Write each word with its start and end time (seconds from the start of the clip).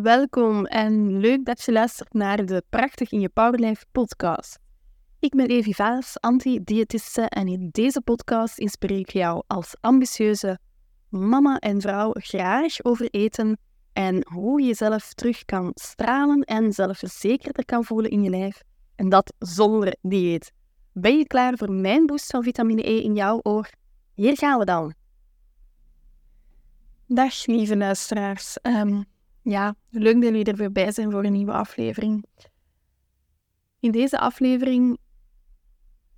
Welkom 0.00 0.66
en 0.66 1.18
leuk 1.20 1.44
dat 1.44 1.62
je 1.62 1.72
luistert 1.72 2.12
naar 2.12 2.46
de 2.46 2.64
Prachtig 2.68 3.12
in 3.12 3.20
je 3.20 3.28
Powerlife 3.28 3.84
podcast. 3.92 4.58
Ik 5.18 5.34
ben 5.34 5.46
Evi 5.46 5.74
Vaas, 5.74 6.20
anti-diëtiste 6.20 7.22
en 7.22 7.48
in 7.48 7.68
deze 7.72 8.00
podcast 8.00 8.58
inspireer 8.58 8.98
ik 8.98 9.10
jou 9.10 9.42
als 9.46 9.76
ambitieuze 9.80 10.58
mama 11.08 11.58
en 11.58 11.80
vrouw 11.80 12.10
graag 12.12 12.84
over 12.84 13.08
eten 13.10 13.58
en 13.92 14.26
hoe 14.28 14.60
je 14.60 14.66
jezelf 14.66 15.14
terug 15.14 15.44
kan 15.44 15.70
stralen 15.74 16.42
en 16.42 16.72
zelfverzekerder 16.72 17.64
kan 17.64 17.84
voelen 17.84 18.10
in 18.10 18.22
je 18.22 18.30
lijf. 18.30 18.62
En 18.96 19.08
dat 19.08 19.34
zonder 19.38 19.96
dieet. 20.02 20.52
Ben 20.92 21.18
je 21.18 21.26
klaar 21.26 21.56
voor 21.56 21.72
mijn 21.72 22.06
boost 22.06 22.30
van 22.30 22.42
vitamine 22.42 22.88
E 22.88 23.02
in 23.02 23.14
jouw 23.14 23.40
oor? 23.42 23.70
Hier 24.14 24.36
gaan 24.36 24.58
we 24.58 24.64
dan. 24.64 24.94
Dag 27.06 27.46
lieve 27.46 27.76
luisteraars. 27.76 28.58
Um, 28.62 29.10
ja, 29.42 29.74
leuk 29.90 30.14
dat 30.14 30.22
jullie 30.22 30.44
er 30.44 30.56
weer 30.56 30.72
bij 30.72 30.92
zijn 30.92 31.10
voor 31.10 31.24
een 31.24 31.32
nieuwe 31.32 31.52
aflevering. 31.52 32.24
In 33.80 33.90
deze 33.90 34.18
aflevering 34.18 34.98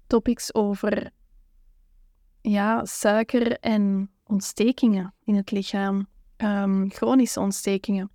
topics 0.06 0.54
over 0.54 1.10
ja, 2.40 2.84
suiker 2.84 3.58
en 3.58 4.10
ontstekingen 4.24 5.14
in 5.24 5.34
het 5.34 5.50
lichaam, 5.50 6.06
um, 6.36 6.90
chronische 6.90 7.40
ontstekingen. 7.40 8.10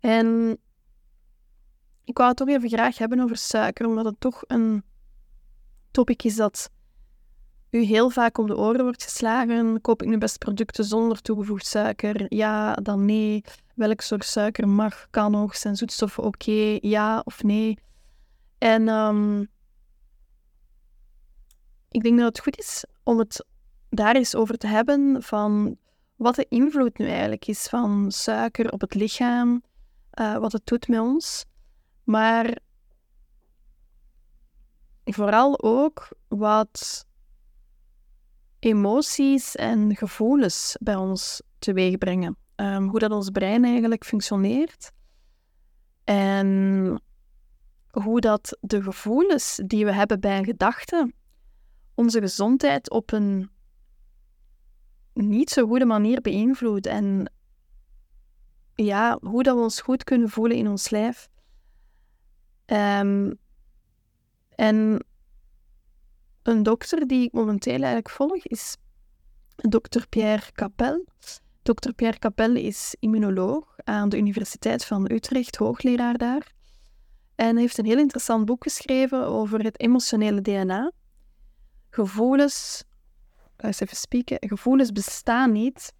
En 0.00 0.58
ik 2.04 2.16
wou 2.16 2.28
het 2.28 2.38
toch 2.38 2.48
even 2.48 2.68
graag 2.68 2.98
hebben 2.98 3.20
over 3.20 3.36
suiker, 3.36 3.86
omdat 3.86 4.04
het 4.04 4.20
toch 4.20 4.42
een 4.46 4.84
topic 5.90 6.22
is 6.22 6.36
dat 6.36 6.70
u 7.70 7.82
heel 7.82 8.10
vaak 8.10 8.38
om 8.38 8.46
de 8.46 8.56
oren 8.56 8.82
wordt 8.82 9.02
geslagen. 9.02 9.80
Koop 9.80 10.02
ik 10.02 10.08
nu 10.08 10.18
best 10.18 10.38
producten 10.38 10.84
zonder 10.84 11.22
toegevoegd 11.22 11.66
suiker? 11.66 12.34
Ja, 12.34 12.74
dan 12.74 13.04
nee. 13.04 13.44
Welk 13.74 14.00
soort 14.00 14.24
suiker 14.24 14.68
mag, 14.68 15.06
kan 15.10 15.30
nog? 15.30 15.56
Zijn 15.56 15.76
zoetstoffen 15.76 16.22
oké? 16.22 16.78
Ja 16.80 17.20
of 17.24 17.42
nee? 17.42 17.78
En 18.58 18.88
um, 18.88 19.48
ik 21.88 22.02
denk 22.02 22.18
dat 22.18 22.26
het 22.26 22.40
goed 22.40 22.58
is 22.58 22.84
om 23.02 23.18
het 23.18 23.46
daar 23.88 24.14
eens 24.14 24.34
over 24.34 24.58
te 24.58 24.66
hebben 24.66 25.22
van 25.22 25.76
wat 26.16 26.34
de 26.34 26.46
invloed 26.48 26.98
nu 26.98 27.08
eigenlijk 27.08 27.46
is 27.46 27.66
van 27.66 28.12
suiker 28.12 28.72
op 28.72 28.80
het 28.80 28.94
lichaam, 28.94 29.62
uh, 30.20 30.36
wat 30.38 30.52
het 30.52 30.66
doet 30.66 30.88
met 30.88 31.00
ons. 31.00 31.44
Maar 32.04 32.58
vooral 35.04 35.62
ook 35.62 36.08
wat 36.28 37.06
emoties 38.58 39.56
en 39.56 39.96
gevoelens 39.96 40.76
bij 40.80 40.96
ons 40.96 41.42
teweeg 41.58 41.98
brengen. 41.98 42.41
Um, 42.56 42.88
hoe 42.88 42.98
dat 42.98 43.10
ons 43.10 43.30
brein 43.30 43.64
eigenlijk 43.64 44.04
functioneert. 44.04 44.90
En 46.04 47.02
hoe 47.90 48.20
dat 48.20 48.58
de 48.60 48.82
gevoelens 48.82 49.60
die 49.66 49.84
we 49.84 49.92
hebben 49.92 50.20
bij 50.20 50.38
een 50.38 50.44
gedachte 50.44 51.12
onze 51.94 52.20
gezondheid 52.20 52.90
op 52.90 53.12
een 53.12 53.50
niet 55.12 55.50
zo 55.50 55.66
goede 55.66 55.84
manier 55.84 56.20
beïnvloedt. 56.20 56.86
En 56.86 57.32
ja, 58.74 59.18
hoe 59.20 59.42
dat 59.42 59.56
we 59.56 59.62
ons 59.62 59.80
goed 59.80 60.04
kunnen 60.04 60.28
voelen 60.28 60.56
in 60.56 60.68
ons 60.68 60.90
lijf. 60.90 61.28
Um, 62.66 63.38
en 64.54 65.04
een 66.42 66.62
dokter 66.62 67.06
die 67.06 67.24
ik 67.24 67.32
momenteel 67.32 67.72
eigenlijk 67.72 68.10
volg 68.10 68.46
is 68.46 68.76
dokter 69.56 70.08
Pierre 70.08 70.52
Capel. 70.52 71.04
Dokter 71.62 71.92
Pierre 71.92 72.18
Capel 72.18 72.56
is 72.56 72.96
immunoloog 73.00 73.76
aan 73.84 74.08
de 74.08 74.16
Universiteit 74.16 74.84
van 74.84 75.10
Utrecht, 75.10 75.56
hoogleraar 75.56 76.18
daar. 76.18 76.52
En 77.34 77.56
heeft 77.56 77.78
een 77.78 77.84
heel 77.84 77.98
interessant 77.98 78.44
boek 78.44 78.62
geschreven 78.62 79.26
over 79.26 79.64
het 79.64 79.80
emotionele 79.80 80.40
DNA. 80.40 80.92
Gevoelens, 81.90 82.84
eens 83.56 83.80
even 83.80 83.96
spieken, 83.96 84.36
gevoelens 84.40 84.92
bestaan 84.92 85.52
niet, 85.52 85.92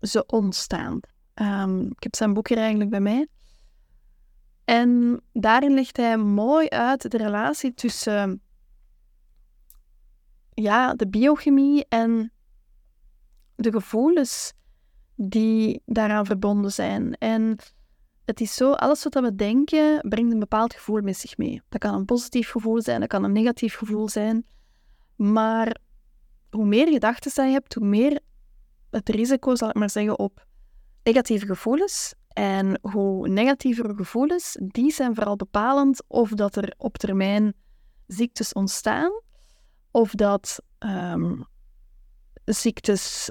ze 0.00 0.26
ontstaan. 0.26 1.00
Um, 1.34 1.86
ik 1.86 2.02
heb 2.02 2.16
zijn 2.16 2.32
boek 2.32 2.48
hier 2.48 2.58
eigenlijk 2.58 2.90
bij 2.90 3.00
mij. 3.00 3.26
En 4.64 5.20
daarin 5.32 5.74
legt 5.74 5.96
hij 5.96 6.16
mooi 6.16 6.68
uit 6.68 7.10
de 7.10 7.16
relatie 7.16 7.74
tussen 7.74 8.42
ja, 10.54 10.94
de 10.94 11.08
biochemie 11.08 11.86
en 11.88 12.32
de 13.54 13.70
gevoelens 13.70 14.52
die 15.22 15.82
daaraan 15.86 16.26
verbonden 16.26 16.72
zijn. 16.72 17.14
En 17.14 17.56
het 18.24 18.40
is 18.40 18.54
zo, 18.54 18.72
alles 18.72 19.02
wat 19.02 19.14
we 19.14 19.34
denken, 19.34 20.08
brengt 20.08 20.32
een 20.32 20.38
bepaald 20.38 20.74
gevoel 20.74 21.00
met 21.00 21.16
zich 21.16 21.36
mee. 21.36 21.62
Dat 21.68 21.80
kan 21.80 21.94
een 21.94 22.04
positief 22.04 22.50
gevoel 22.50 22.82
zijn, 22.82 23.00
dat 23.00 23.08
kan 23.08 23.24
een 23.24 23.32
negatief 23.32 23.74
gevoel 23.74 24.08
zijn. 24.08 24.46
Maar 25.16 25.76
hoe 26.50 26.66
meer 26.66 26.88
gedachten 26.88 27.46
je 27.46 27.52
hebt, 27.52 27.74
hoe 27.74 27.86
meer 27.86 28.20
het 28.90 29.08
risico, 29.08 29.54
zal 29.54 29.68
ik 29.68 29.74
maar 29.74 29.90
zeggen, 29.90 30.18
op 30.18 30.46
negatieve 31.02 31.46
gevoelens. 31.46 32.14
En 32.28 32.78
hoe 32.82 33.28
negatiever 33.28 33.94
gevoelens, 33.94 34.56
die 34.60 34.92
zijn 34.92 35.14
vooral 35.14 35.36
bepalend 35.36 36.02
of 36.06 36.30
dat 36.30 36.56
er 36.56 36.74
op 36.76 36.98
termijn 36.98 37.54
ziektes 38.06 38.52
ontstaan 38.52 39.12
of 39.90 40.10
dat 40.10 40.62
um, 40.78 41.44
ziektes 42.44 43.30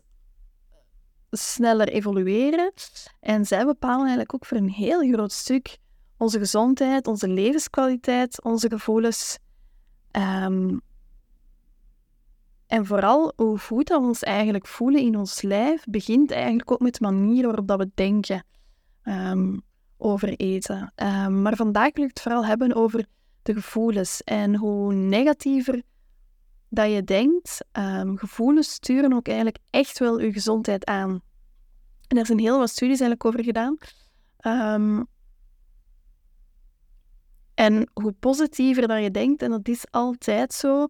sneller 1.32 1.88
evolueren. 1.88 2.74
En 3.20 3.46
zij 3.46 3.66
bepalen 3.66 4.00
eigenlijk 4.00 4.34
ook 4.34 4.46
voor 4.46 4.58
een 4.58 4.70
heel 4.70 5.12
groot 5.12 5.32
stuk 5.32 5.78
onze 6.18 6.40
gezondheid, 6.40 7.08
onze 7.08 7.28
levenskwaliteit, 7.28 8.44
onze 8.44 8.70
gevoelens. 8.70 9.38
Um, 10.12 10.82
en 12.68 12.86
vooral 12.86 13.34
hoe 13.36 13.60
goed 13.60 13.90
we 13.90 13.98
ons 13.98 14.24
eigenlijk 14.24 14.68
voelen 14.68 15.02
in 15.02 15.18
ons 15.18 15.42
lijf, 15.42 15.84
begint 15.90 16.32
eigenlijk 16.32 16.72
ook 16.72 16.80
met 16.80 16.94
de 16.94 17.02
manier 17.02 17.46
waarop 17.46 17.68
dat 17.68 17.78
we 17.78 17.92
denken 17.94 18.44
um, 19.04 19.62
over 19.98 20.30
eten. 20.30 20.94
maar 21.42 21.56
vandaag 21.56 21.94
wil 21.94 22.04
ik 22.04 22.10
het 22.10 22.22
vooral 22.22 22.46
hebben 22.46 22.74
over 22.76 23.06
de 23.42 23.54
gevoelens 23.54 24.24
en 24.24 24.56
hoe 24.56 24.94
negatiever 24.94 25.82
dat 26.70 26.92
je 26.92 27.04
denkt, 27.04 27.66
um, 27.72 28.18
gevoelens 28.18 28.72
sturen 28.72 29.14
ook 29.14 29.28
eigenlijk 29.28 29.58
echt 29.70 30.00
wel 30.00 30.20
je 30.20 30.32
gezondheid 30.32 30.86
aan. 30.86 31.22
En 32.08 32.18
er 32.18 32.26
zijn 32.26 32.40
heel 32.40 32.58
wat 32.58 32.70
studies 32.70 33.00
eigenlijk 33.00 33.26
over 33.26 33.44
gedaan. 33.44 33.78
Um, 34.42 35.08
en 37.54 37.90
hoe 37.94 38.12
positiever 38.12 38.88
dat 38.88 39.04
je 39.04 39.12
denkt, 39.12 39.42
en 39.42 39.50
dat 39.50 39.68
is 39.68 39.92
altijd 39.92 40.54
zo, 40.54 40.88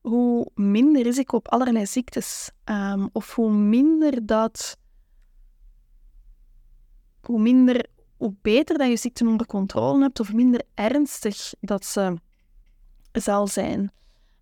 hoe 0.00 0.50
minder 0.54 1.02
risico 1.02 1.36
op 1.36 1.48
allerlei 1.48 1.86
ziektes. 1.86 2.50
Um, 2.64 3.08
of 3.12 3.34
hoe 3.34 3.52
minder 3.52 4.26
dat... 4.26 4.76
Hoe 7.20 7.40
minder... 7.40 7.86
Hoe 8.16 8.34
beter 8.42 8.78
dat 8.78 8.88
je 8.88 8.96
ziekte 8.96 9.26
onder 9.26 9.46
controle 9.46 10.02
hebt, 10.02 10.20
of 10.20 10.32
minder 10.32 10.62
ernstig 10.74 11.52
dat 11.60 11.84
ze 11.84 12.18
zal 13.12 13.46
zijn. 13.46 13.92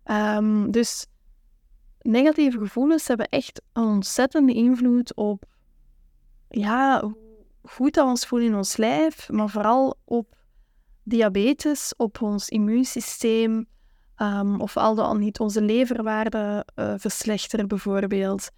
Um, 0.05 0.71
dus 0.71 1.05
negatieve 2.01 2.57
gevoelens 2.57 3.07
hebben 3.07 3.29
echt 3.29 3.61
een 3.73 3.83
ontzettende 3.83 4.53
invloed 4.53 5.15
op 5.15 5.45
ja, 6.49 7.01
hoe 7.01 7.15
goed 7.63 7.93
dat 7.93 8.03
we 8.03 8.09
ons 8.09 8.25
voelen 8.25 8.47
in 8.47 8.55
ons 8.55 8.77
lijf, 8.77 9.29
maar 9.29 9.49
vooral 9.49 9.97
op 10.05 10.35
diabetes, 11.03 11.93
op 11.97 12.21
ons 12.21 12.49
immuunsysteem, 12.49 13.67
um, 14.17 14.61
of 14.61 14.77
al 14.77 14.95
dan 14.95 15.19
niet 15.19 15.39
onze 15.39 15.61
leverwaarde 15.61 16.65
uh, 16.75 16.93
verslechteren 16.97 17.67
bijvoorbeeld, 17.67 18.49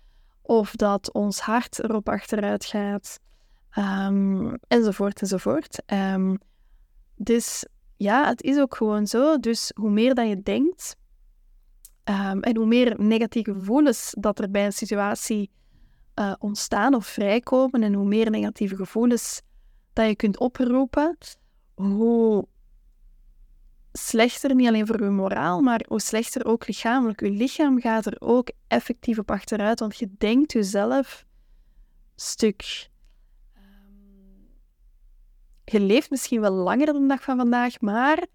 of 0.41 0.71
dat 0.71 1.13
ons 1.13 1.39
hart 1.39 1.83
erop 1.83 2.09
achteruit 2.09 2.65
gaat, 2.65 3.19
um, 3.77 4.57
enzovoort 4.67 5.21
enzovoort. 5.21 5.81
Dus 7.15 7.65
ja, 7.97 8.27
het 8.27 8.41
is 8.41 8.59
ook 8.59 8.75
gewoon 8.75 9.07
zo. 9.07 9.39
Dus 9.39 9.71
hoe 9.75 9.89
meer 9.89 10.15
dat 10.15 10.27
je 10.27 10.41
denkt, 10.41 10.95
Um, 12.09 12.39
en 12.41 12.55
hoe 12.55 12.65
meer 12.65 12.95
negatieve 12.97 13.53
gevoelens 13.53 14.15
dat 14.19 14.39
er 14.39 14.51
bij 14.51 14.65
een 14.65 14.73
situatie 14.73 15.51
uh, 16.15 16.33
ontstaan 16.39 16.93
of 16.93 17.05
vrijkomen, 17.05 17.83
en 17.83 17.93
hoe 17.93 18.05
meer 18.07 18.29
negatieve 18.29 18.75
gevoelens 18.75 19.41
dat 19.93 20.07
je 20.07 20.15
kunt 20.15 20.39
oproepen, 20.39 21.17
hoe 21.73 22.47
slechter, 23.91 24.55
niet 24.55 24.67
alleen 24.67 24.87
voor 24.87 25.03
je 25.03 25.09
moraal, 25.09 25.61
maar 25.61 25.85
hoe 25.87 26.01
slechter 26.01 26.45
ook 26.45 26.67
lichamelijk. 26.67 27.19
Je 27.19 27.31
lichaam 27.31 27.79
gaat 27.81 28.05
er 28.05 28.15
ook 28.19 28.51
effectief 28.67 29.19
op 29.19 29.31
achteruit, 29.31 29.79
want 29.79 29.97
je 29.97 30.09
denkt 30.17 30.51
jezelf 30.51 31.25
stuk. 32.15 32.89
Um, 33.57 34.47
je 35.65 35.79
leeft 35.79 36.09
misschien 36.09 36.41
wel 36.41 36.51
langer 36.51 36.85
dan 36.85 37.01
de 37.01 37.07
dag 37.07 37.23
van 37.23 37.37
vandaag, 37.37 37.81
maar 37.81 38.25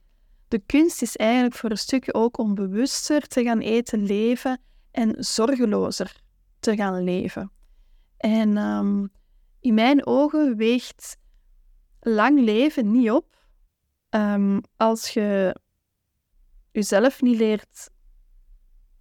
de 0.50 0.62
kunst 0.66 1.02
is 1.02 1.16
eigenlijk 1.16 1.54
voor 1.54 1.70
een 1.70 1.78
stukje 1.78 2.14
ook 2.14 2.38
om 2.38 2.54
bewuster 2.54 3.26
te 3.26 3.42
gaan 3.42 3.58
eten, 3.58 4.02
leven 4.02 4.60
en 4.90 5.24
zorgelozer 5.24 6.20
te 6.58 6.76
gaan 6.76 7.02
leven. 7.02 7.52
En 8.16 8.56
um, 8.56 9.10
in 9.60 9.74
mijn 9.74 10.06
ogen 10.06 10.56
weegt 10.56 11.16
lang 12.00 12.40
leven 12.40 12.90
niet 12.90 13.10
op 13.10 13.36
ehm, 14.08 14.60
als 14.76 15.08
je 15.08 15.56
jezelf 16.70 17.22
niet 17.22 17.36
leert 17.36 17.90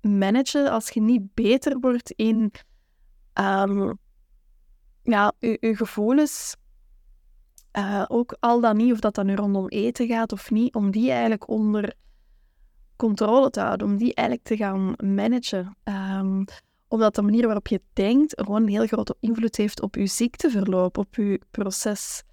managen, 0.01 0.71
als 0.71 0.89
je 0.89 1.01
niet 1.01 1.33
beter 1.33 1.79
wordt 1.79 2.11
in 2.11 2.51
um, 3.33 3.99
ja, 5.03 5.33
je 5.39 5.75
gevoelens, 5.75 6.55
uh, 7.77 8.05
ook 8.07 8.37
al 8.39 8.61
dan 8.61 8.77
niet 8.77 8.91
of 8.91 8.99
dat 8.99 9.15
dan 9.15 9.25
nu 9.25 9.35
rondom 9.35 9.67
eten 9.67 10.07
gaat 10.07 10.31
of 10.31 10.51
niet, 10.51 10.75
om 10.75 10.91
die 10.91 11.11
eigenlijk 11.11 11.47
onder 11.49 11.93
controle 12.95 13.49
te 13.49 13.59
houden, 13.59 13.87
om 13.87 13.97
die 13.97 14.13
eigenlijk 14.13 14.47
te 14.47 14.57
gaan 14.57 14.93
managen. 14.97 15.75
Um, 15.83 16.45
omdat 16.87 17.15
de 17.15 17.21
manier 17.21 17.45
waarop 17.45 17.67
je 17.67 17.81
denkt 17.93 18.41
gewoon 18.41 18.61
een 18.61 18.67
heel 18.67 18.87
grote 18.87 19.15
invloed 19.19 19.55
heeft 19.55 19.81
op 19.81 19.95
je 19.95 20.05
ziekteverloop, 20.05 20.97
op 20.97 21.15
je 21.15 21.41
proces. 21.51 22.23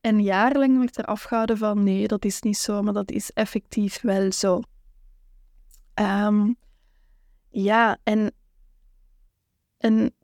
En 0.00 0.22
jarenlang 0.22 0.78
werd 0.78 0.98
er 0.98 1.04
afgehouden 1.04 1.58
van 1.58 1.82
nee, 1.82 2.08
dat 2.08 2.24
is 2.24 2.40
niet 2.40 2.56
zo, 2.56 2.82
maar 2.82 2.92
dat 2.92 3.10
is 3.10 3.30
effectief 3.30 4.00
wel 4.00 4.32
zo. 4.32 4.60
Um, 5.94 6.56
ja, 7.48 7.98
en, 8.02 8.32
en 9.78 10.14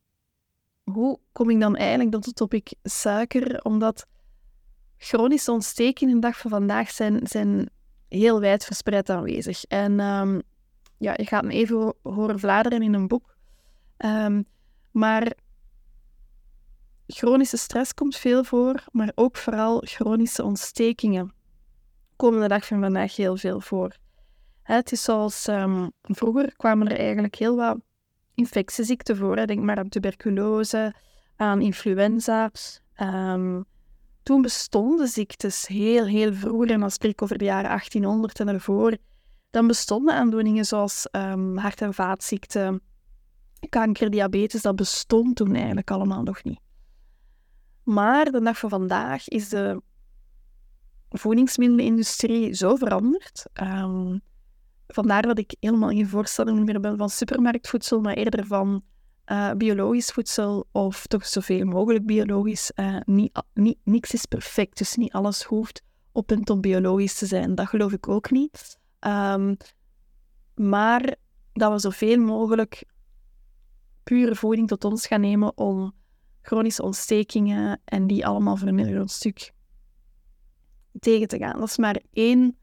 hoe 0.85 1.19
kom 1.33 1.51
ik 1.51 1.61
dan 1.61 1.77
eigenlijk 1.77 2.11
tot 2.11 2.25
het 2.25 2.37
topic 2.37 2.75
suiker? 2.83 3.63
Omdat 3.63 4.07
chronische 4.99 5.53
ontstekingen 5.53 6.15
de 6.15 6.21
dag 6.21 6.39
van 6.39 6.51
vandaag 6.51 6.91
zijn, 6.91 7.21
zijn 7.23 7.71
heel 8.09 8.41
wijd 8.41 8.65
verspreid 8.65 9.11
aanwezig. 9.11 9.65
En 9.65 10.01
um, 10.01 10.43
ja, 10.99 11.15
je 11.17 11.27
gaat 11.27 11.45
me 11.45 11.53
even 11.53 11.95
horen 12.03 12.39
vladeren 12.39 12.83
in 12.83 12.95
een 12.95 13.09
boek. 13.09 13.37
Um, 13.99 14.45
maar 14.91 15.33
chronische 17.07 17.57
stress 17.57 17.95
komt 17.95 18.17
veel 18.17 18.45
voor, 18.45 18.85
maar 18.93 19.13
ook 19.15 19.37
vooral 19.37 19.83
chronische 19.85 20.45
ontstekingen 20.45 21.35
komen 22.17 22.41
de 22.41 22.49
dag 22.49 22.67
van 22.67 22.81
vandaag 22.81 23.17
heel 23.17 23.37
veel 23.37 23.61
voor. 23.61 23.97
Het 24.63 24.93
is 24.93 25.03
zoals 25.03 25.47
um, 25.47 25.93
vroeger 26.03 26.57
kwamen 26.57 26.89
er 26.89 26.99
eigenlijk 26.99 27.35
heel 27.35 27.57
wat 27.57 27.79
infectieziekten 28.35 29.17
voor. 29.17 29.47
Denk 29.47 29.61
maar 29.61 29.79
aan 29.79 29.89
tuberculose, 29.89 30.95
aan 31.37 31.61
influenza. 31.61 32.51
Toen 34.27 34.43
bestonden 34.43 35.09
ziektes 35.09 35.67
heel, 35.67 36.05
heel 36.05 36.35
vroeger, 36.35 36.71
en 36.71 36.81
dan 36.81 36.91
spreek 36.91 37.13
ik 37.13 37.23
over 37.23 37.39
de 37.39 37.45
jaren 37.45 37.69
1800 37.69 38.41
en 38.41 38.49
ervoor, 38.49 38.97
dan 39.51 39.67
bestonden 39.67 40.15
aandoeningen 40.15 40.65
zoals 40.65 41.09
um, 41.13 41.57
hart- 41.57 41.81
en 41.81 41.95
vaatziekten, 41.95 42.81
kanker, 43.69 44.11
diabetes, 44.11 44.63
dat 44.63 44.77
bestond 44.77 45.37
toen 45.37 45.55
eigenlijk 45.55 45.91
allemaal 45.91 46.23
nog 46.23 46.45
niet. 46.45 46.61
Maar 47.83 48.25
de 48.25 48.41
dag 48.41 48.59
van 48.59 48.71
vandaag 48.71 49.29
is 49.29 49.49
de 49.49 49.83
voedingsmiddelenindustrie 51.09 52.55
zo 52.55 52.75
veranderd. 52.77 53.45
Um, 53.63 54.21
vandaar 54.87 55.23
dat 55.23 55.39
ik 55.39 55.57
helemaal 55.61 55.91
geen 55.91 56.09
voorstander 56.09 56.55
meer 56.55 56.81
ben 56.81 56.97
van 56.97 57.11
supermarktvoedsel, 57.11 58.01
maar 58.01 58.15
eerder 58.15 58.47
van 58.47 58.83
uh, 59.27 59.53
biologisch 59.53 60.11
voedsel 60.11 60.67
of 60.73 61.07
toch 61.07 61.27
zoveel 61.27 61.65
mogelijk 61.65 62.07
biologisch. 62.07 62.73
Uh, 62.75 63.01
niks 63.85 64.13
is 64.13 64.27
perfect, 64.27 64.79
dus 64.79 64.97
niet 64.97 65.13
alles 65.13 65.43
hoeft 65.43 65.83
op 66.13 66.31
en 66.31 66.45
top 66.45 66.63
biologisch 66.63 67.19
te 67.19 67.27
zijn. 67.27 67.55
Dat 67.55 67.69
geloof 67.69 67.93
ik 67.93 68.09
ook 68.09 68.31
niet. 68.31 68.79
Um, 69.01 69.57
maar 70.55 71.17
dat 71.53 71.73
we 71.73 71.79
zoveel 71.79 72.21
mogelijk 72.21 72.85
pure 74.03 74.35
voeding 74.35 74.69
tot 74.69 74.85
ons 74.85 75.07
gaan 75.07 75.21
nemen 75.21 75.57
om 75.57 75.95
chronische 76.43 76.83
ontstekingen 76.83 77.81
en 77.85 78.07
die 78.07 78.27
allemaal 78.27 78.57
voor 78.57 78.69
een 78.69 79.09
stuk 79.09 79.53
tegen 81.01 81.29
te 81.29 81.39
gaan. 81.39 81.59
Dat 81.59 81.69
is 81.69 81.77
maar 81.77 82.01
één 82.13 82.57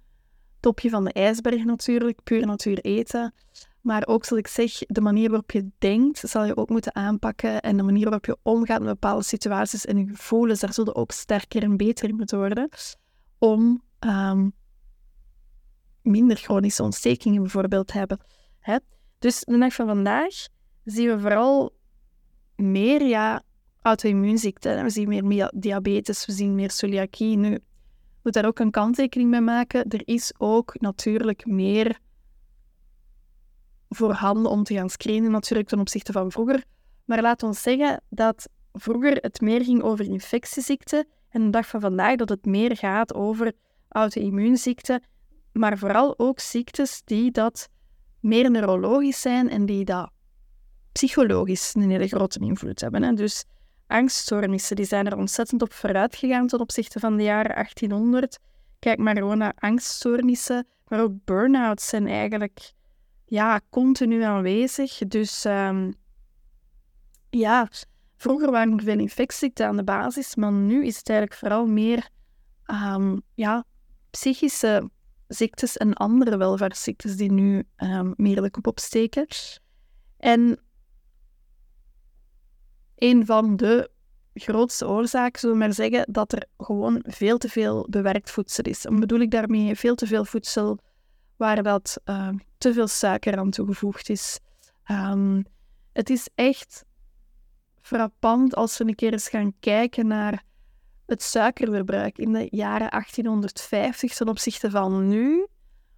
topje 0.60 0.89
van 0.89 1.04
de 1.04 1.13
ijsberg 1.13 1.63
natuurlijk, 1.63 2.24
puur 2.24 2.45
natuur 2.45 2.80
eten. 2.80 3.33
Maar 3.83 4.07
ook, 4.07 4.25
zoals 4.25 4.44
ik 4.44 4.47
zeg, 4.47 4.71
de 4.88 5.01
manier 5.01 5.30
waarop 5.30 5.51
je 5.51 5.69
denkt, 5.77 6.18
zal 6.19 6.45
je 6.45 6.57
ook 6.57 6.69
moeten 6.69 6.95
aanpakken. 6.95 7.62
En 7.62 7.77
de 7.77 7.83
manier 7.83 8.03
waarop 8.03 8.25
je 8.25 8.38
omgaat 8.41 8.80
met 8.80 8.89
bepaalde 8.89 9.24
situaties 9.24 9.85
en 9.85 9.97
je 9.97 10.07
gevoelens, 10.07 10.59
daar 10.59 10.74
zullen 10.74 10.95
ook 10.95 11.12
sterker 11.12 11.63
en 11.63 11.77
beter 11.77 12.09
in 12.09 12.15
moeten 12.15 12.38
worden. 12.38 12.69
Om 13.38 13.83
um, 14.00 14.53
minder 16.01 16.38
chronische 16.38 16.83
ontstekingen 16.83 17.41
bijvoorbeeld 17.41 17.88
te 17.88 17.97
hebben. 17.97 18.19
Hè? 18.59 18.77
Dus 19.19 19.39
de 19.39 19.57
dag 19.57 19.74
van 19.74 19.88
vandaag 19.88 20.33
zien 20.83 21.07
we 21.07 21.19
vooral 21.19 21.75
meer 22.56 23.06
ja, 23.06 23.44
auto-immuunziekten. 23.81 24.83
We 24.83 24.89
zien 24.89 25.27
meer 25.27 25.51
diabetes, 25.56 26.25
we 26.25 26.31
zien 26.31 26.56
meer 26.56 26.71
celiakie. 26.71 27.38
Nu, 27.38 27.59
moet 28.21 28.33
daar 28.33 28.45
ook 28.45 28.59
een 28.59 28.71
kanttekening 28.71 29.31
bij 29.31 29.41
maken. 29.41 29.88
Er 29.88 30.01
is 30.06 30.33
ook 30.38 30.79
natuurlijk 30.79 31.45
meer 31.45 32.00
voorhanden 33.95 34.51
om 34.51 34.63
te 34.63 34.73
gaan 34.73 34.89
screenen 34.89 35.31
natuurlijk 35.31 35.69
ten 35.69 35.79
opzichte 35.79 36.11
van 36.11 36.31
vroeger. 36.31 36.63
Maar 37.05 37.21
laten 37.21 37.49
we 37.49 37.55
zeggen 37.55 38.03
dat 38.09 38.49
vroeger 38.73 39.15
het 39.15 39.41
meer 39.41 39.63
ging 39.63 39.81
over 39.81 40.05
infectieziekten 40.05 41.07
en 41.29 41.43
de 41.43 41.49
dag 41.49 41.67
van 41.67 41.81
vandaag 41.81 42.15
dat 42.15 42.29
het 42.29 42.45
meer 42.45 42.77
gaat 42.77 43.13
over 43.13 43.53
auto-immuunziekten, 43.89 45.03
maar 45.51 45.77
vooral 45.77 46.19
ook 46.19 46.39
ziektes 46.39 47.01
die 47.05 47.31
dat 47.31 47.69
meer 48.19 48.51
neurologisch 48.51 49.21
zijn 49.21 49.49
en 49.49 49.65
die 49.65 49.85
dat 49.85 50.11
psychologisch 50.91 51.73
een 51.75 51.89
hele 51.89 52.07
grote 52.07 52.39
invloed 52.39 52.81
hebben. 52.81 53.03
Hè. 53.03 53.13
Dus 53.13 53.45
angststoornissen, 53.87 54.75
die 54.75 54.85
zijn 54.85 55.05
er 55.05 55.17
ontzettend 55.17 55.61
op 55.61 55.73
vooruit 55.73 56.15
gegaan 56.15 56.47
ten 56.47 56.59
opzichte 56.59 56.99
van 56.99 57.17
de 57.17 57.23
jaren 57.23 57.53
1800. 57.53 58.39
Kijk 58.79 58.97
maar 58.97 59.17
gewoon 59.17 59.37
naar 59.37 59.53
angststoornissen, 59.55 60.67
maar 60.87 61.01
ook 61.01 61.11
burn-outs 61.25 61.87
zijn 61.87 62.07
eigenlijk 62.07 62.73
ja, 63.33 63.62
continu 63.69 64.21
aanwezig. 64.21 64.97
Dus 64.97 65.45
um, 65.45 65.94
ja, 67.30 67.69
vroeger 68.15 68.51
waren 68.51 68.77
er 68.77 68.83
veel 68.83 69.00
infectieziekten 69.00 69.68
aan 69.68 69.75
de 69.75 69.83
basis, 69.83 70.35
maar 70.35 70.51
nu 70.51 70.85
is 70.85 70.97
het 70.97 71.09
eigenlijk 71.09 71.39
vooral 71.39 71.65
meer 71.65 72.09
um, 72.68 73.21
ja, 73.33 73.65
psychische 74.09 74.89
ziektes 75.27 75.77
en 75.77 75.94
andere 75.94 76.38
welvaartsziektes 76.38 77.15
die 77.15 77.31
nu 77.31 77.63
um, 77.77 78.13
meer 78.18 78.41
de 78.41 78.50
kop 78.50 78.68
opsteken. 78.68 79.27
En 80.18 80.59
een 82.95 83.25
van 83.25 83.56
de 83.56 83.89
grootste 84.33 84.88
oorzaken, 84.88 85.39
zullen 85.39 85.56
we 85.56 85.63
maar 85.63 85.74
zeggen, 85.74 86.06
dat 86.12 86.31
er 86.31 86.45
gewoon 86.57 87.03
veel 87.07 87.38
te 87.38 87.50
veel 87.50 87.88
bewerkt 87.89 88.31
voedsel 88.31 88.63
is. 88.63 88.86
En 88.86 89.00
bedoel 89.00 89.19
ik 89.19 89.31
daarmee 89.31 89.75
veel 89.75 89.96
te 89.96 90.07
veel 90.07 90.25
voedsel 90.25 90.79
waar 91.43 91.63
dat 91.63 92.01
uh, 92.05 92.29
te 92.57 92.73
veel 92.73 92.88
suiker 92.88 93.38
aan 93.38 93.50
toegevoegd 93.50 94.09
is. 94.09 94.39
Um, 94.91 95.45
het 95.93 96.09
is 96.09 96.29
echt 96.35 96.85
frappant 97.81 98.55
als 98.55 98.77
we 98.77 98.85
een 98.85 98.95
keer 98.95 99.12
eens 99.12 99.29
gaan 99.29 99.53
kijken 99.59 100.07
naar 100.07 100.43
het 101.05 101.23
suikerverbruik 101.23 102.17
in 102.17 102.33
de 102.33 102.47
jaren 102.50 102.89
1850 102.89 104.13
ten 104.13 104.27
opzichte 104.27 104.69
van 104.69 105.07
nu. 105.07 105.47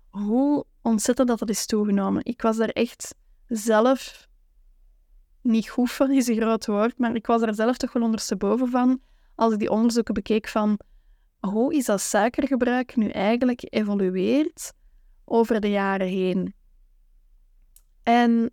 Hoe 0.09 0.65
ontzettend 0.81 1.27
dat 1.27 1.39
dat 1.39 1.49
is 1.49 1.65
toegenomen. 1.65 2.25
Ik 2.25 2.41
was 2.41 2.57
daar 2.57 2.69
echt 2.69 3.15
zelf 3.47 4.27
niet 5.41 5.69
goed 5.69 5.91
van, 5.91 6.11
is 6.11 6.27
een 6.27 6.35
groot 6.35 6.65
woord, 6.65 6.97
maar 6.97 7.15
ik 7.15 7.25
was 7.25 7.41
er 7.41 7.55
zelf 7.55 7.77
toch 7.77 7.93
wel 7.93 8.03
ondersteboven 8.03 8.69
van 8.69 9.01
als 9.35 9.53
ik 9.53 9.59
die 9.59 9.71
onderzoeken 9.71 10.13
bekeek 10.13 10.47
van 10.47 10.79
hoe 11.39 11.75
is 11.75 11.85
dat 11.85 12.01
suikergebruik 12.01 12.95
nu 12.95 13.09
eigenlijk 13.09 13.59
geëvolueerd 13.59 14.73
over 15.25 15.62
de 15.62 15.70
jaren 15.70 16.08
heen. 16.08 16.53
En 18.03 18.51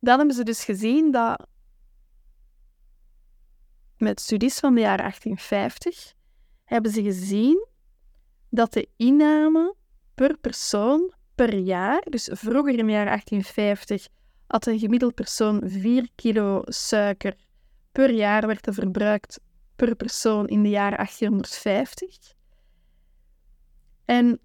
dan 0.00 0.16
hebben 0.16 0.36
ze 0.36 0.42
dus 0.42 0.64
gezien 0.64 1.12
dat 1.12 1.46
met 3.98 4.20
studies 4.20 4.58
van 4.58 4.74
de 4.74 4.80
jaren 4.80 4.98
1850 4.98 6.14
hebben 6.64 6.90
ze 6.90 7.02
gezien 7.02 7.66
dat 8.48 8.72
de 8.72 8.88
inname 8.96 9.74
per 10.14 10.38
persoon 10.38 11.12
per 11.34 11.54
jaar, 11.54 12.02
dus 12.08 12.28
vroeger 12.32 12.78
in 12.78 12.86
de 12.86 12.92
jaren 12.92 13.06
1850 13.06 14.08
had 14.46 14.66
een 14.66 14.78
gemiddeld 14.78 15.14
persoon 15.14 15.62
4 15.64 16.08
kilo 16.14 16.62
suiker 16.64 17.36
per 17.92 18.10
jaar 18.10 18.46
werd 18.46 18.66
er 18.66 18.74
verbruikt 18.74 19.40
per 19.76 19.94
persoon 19.94 20.46
in 20.46 20.62
de 20.62 20.68
jaren 20.68 20.96
1850. 20.96 22.32
En 24.04 24.40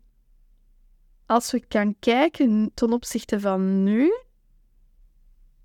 als 1.30 1.52
we 1.52 1.64
gaan 1.68 1.96
kijken 2.00 2.72
ten 2.74 2.94
opzichte 2.94 3.40
van 3.40 3.84
nu, 3.84 4.12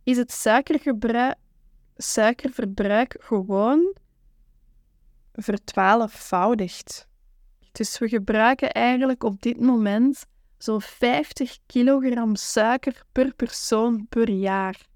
is 0.03 0.17
het 0.17 0.33
suikerverbruik 1.97 3.17
gewoon 3.19 3.95
vertwaalfvoudigd. 5.33 7.09
Dus 7.73 7.99
we 7.99 8.09
gebruiken 8.09 8.73
eigenlijk 8.73 9.25
op 9.25 9.43
dit 9.43 9.61
moment 9.61 10.27
zo'n 10.59 10.81
50 10.81 11.59
kilogram 11.67 12.37
suiker 12.37 13.03
per 13.13 13.35
persoon 13.35 14.07
per 14.09 14.31
jaar. 14.31 14.87